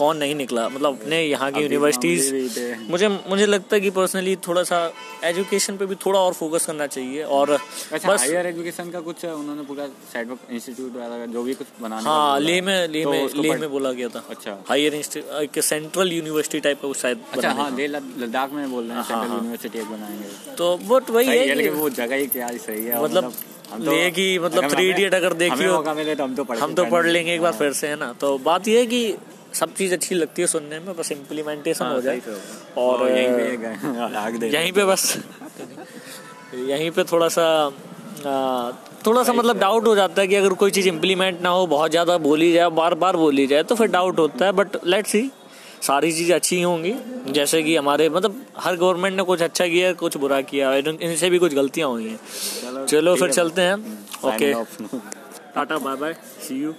कौन 0.02 0.18
नहीं 0.18 0.36
निकला 0.36 0.68
मतलब 0.70 1.00
अपने 1.02 1.22
यहाँ 1.24 1.52
की 1.52 1.62
यूनिवर्सिटीज। 1.62 2.88
मुझे 2.90 3.08
मुझे 3.08 3.46
लगता 3.46 3.76
है 3.76 3.82
कि 3.82 3.90
पर्सनली 3.98 4.36
थोड़ा 4.48 4.64
सा 4.64 4.80
एजुकेशन 5.24 5.78
पे 5.78 5.86
भी 5.86 5.96
थोड़ा 6.06 6.20
और 6.20 6.34
फोकस 6.34 6.66
करना 6.66 6.88
चाहिए 6.88 7.24
और 7.38 7.50
अच्छा 7.52 8.08
बस 8.14 8.20
हायर 8.20 8.48
एजुकेशन 8.48 8.90
का 8.92 9.00
कुछ 9.02 9.26
उन्होंने 9.26 9.64
पूरा 9.64 9.86
साइड 10.14 10.28
में 10.28 10.36
इंस्टीट्यूट 10.52 10.96
वाला 10.96 11.26
जो 11.36 11.44
भी 11.44 11.54
कुछ 11.54 11.68
बनाने 11.82 12.04
हाँ। 12.04 12.40
लेह 12.40 12.62
में 12.62 12.88
लेह 12.88 13.04
तो 13.04 13.12
में 13.12 13.28
पढ़- 13.28 13.60
में 13.60 13.70
बोला 13.70 13.92
गया 13.92 14.08
था 14.08 14.24
अच्छा 14.30 14.58
higher 14.70 14.96
institute 14.96 15.64
central 15.64 16.12
university 16.14 16.60
type 16.60 16.82
का 16.82 16.88
कुछ 16.88 16.98
शायद 16.98 17.24
अच्छा 17.34 17.52
हाँ 17.52 17.70
लद- 17.72 18.18
लद्दाख 18.20 18.52
में 18.54 18.72
बोल 18.72 18.84
रहे 18.84 18.90
हैं 18.90 18.96
हाँ, 18.96 19.04
सेंट्रल 19.04 19.30
हाँ। 19.30 19.38
यूनिवर्सिटी 19.38 19.80
एक 19.80 19.86
बनाएँगे 19.86 20.56
तो 20.56 20.76
बट 20.90 21.10
वही 21.10 21.28
है 21.28 21.62
है 21.62 21.70
वो 21.70 21.90
जगह 21.90 22.16
ही 22.16 22.28
क्या 22.28 22.52
सही 22.68 22.86
है 22.86 23.04
मतलब 23.04 23.34
हम 23.72 23.84
तो- 23.86 23.94
लेह 23.94 24.10
की 24.10 24.28
मतलब 24.40 24.70
थ्री 24.70 24.90
इडियट 24.90 25.14
अगर 25.14 25.34
देखी 25.34 25.52
हमें 25.52 25.68
हो 25.68 25.76
मौका 25.76 25.94
मिले 25.94 26.16
तो 26.16 26.24
हम 26.24 26.34
तो 26.36 26.44
पढ़ 26.44 26.58
हम 26.58 26.74
तो 26.74 26.86
पढ़ 26.86 27.06
लेंगे 27.08 27.34
एक 27.34 27.42
बार 27.42 27.52
हाँ। 27.52 27.60
फिर 27.60 27.74
से 27.74 27.88
है 27.88 27.96
ना 27.96 28.12
तो 28.22 28.38
बात 28.38 28.68
यह 28.68 28.80
है 28.80 28.86
कि 28.86 29.04
सब 29.54 29.74
चीज़ 29.76 29.94
अच्छी 29.94 30.16
लगती 30.16 30.42
है 30.42 30.48
सुनने 30.48 30.80
में 30.80 30.96
बस 30.98 31.12
इम्प्लीमेंटेशन 31.12 31.86
हाँ, 31.86 31.94
हो 31.94 32.02
जाए। 32.02 32.22
और 32.78 33.02
और 33.02 33.10
यहीं 33.10 33.28
पे 33.30 33.58
गए 33.58 34.16
आग 34.18 34.36
दे 34.36 34.50
यहीं 34.50 34.72
पे 34.72 34.86
बस। 34.86 35.18
यहीं 36.56 36.92
पे 36.92 37.04
थोड़ा 37.12 37.28
सा 37.30 37.48
थोड़ा 39.06 39.24
सा 39.24 39.34
मतलब 39.34 39.60
डाउट 39.60 39.88
हो 39.88 39.96
जाता 39.96 40.22
है 40.22 40.28
कि 40.28 40.36
अगर 40.36 40.54
कोई 40.54 40.72
चीज़ 40.72 40.88
इम्प्लीमेंट 40.88 41.42
ना 41.42 41.50
हो 41.50 41.66
बहुत 41.68 41.92
ज़्यादा 41.92 42.18
बोली 42.26 42.52
जाए 42.54 42.70
बार 42.80 42.94
बार 42.96 43.16
बोली 43.18 43.46
जाए 43.48 43.64
तो 43.64 43.76
फिर 43.76 43.88
डाउट 43.92 44.20
होता 44.20 44.46
है। 44.46 44.52
बट 44.52 44.78
लेट 44.86 45.08
सी 45.08 45.30
सारी 45.82 46.12
चीज़ें 46.12 46.36
अच्छी 46.36 46.56
ही 46.56 46.62
होंगी। 46.62 46.94
जैसे 47.34 47.62
कि 47.64 47.76
हमारे 47.76 48.10
मतलब 48.10 48.46
हर 48.58 48.76
गवर्नमेंट 48.76 49.16
ने 49.18 49.24
कुछ 49.24 49.42
अच्छा 49.42 49.68
किया 49.68 49.92
कुछ 50.04 50.18
बुरा 50.18 50.42
किया 50.52 50.74
इनसे 50.76 51.30
भी 51.30 51.40
कुछ 51.40 51.54
गलतियाँ 51.54 51.90
हुई 51.90 52.08
हैं। 52.08 52.86
चलो 52.86 53.16
फिर 53.16 53.32
चलते 53.32 53.62
हैं। 53.62 53.76
Okay 54.26 54.54
tata 55.56 55.78
bye 55.78 55.96
bye 55.96 56.14
see 56.48 56.62
you 56.62 56.74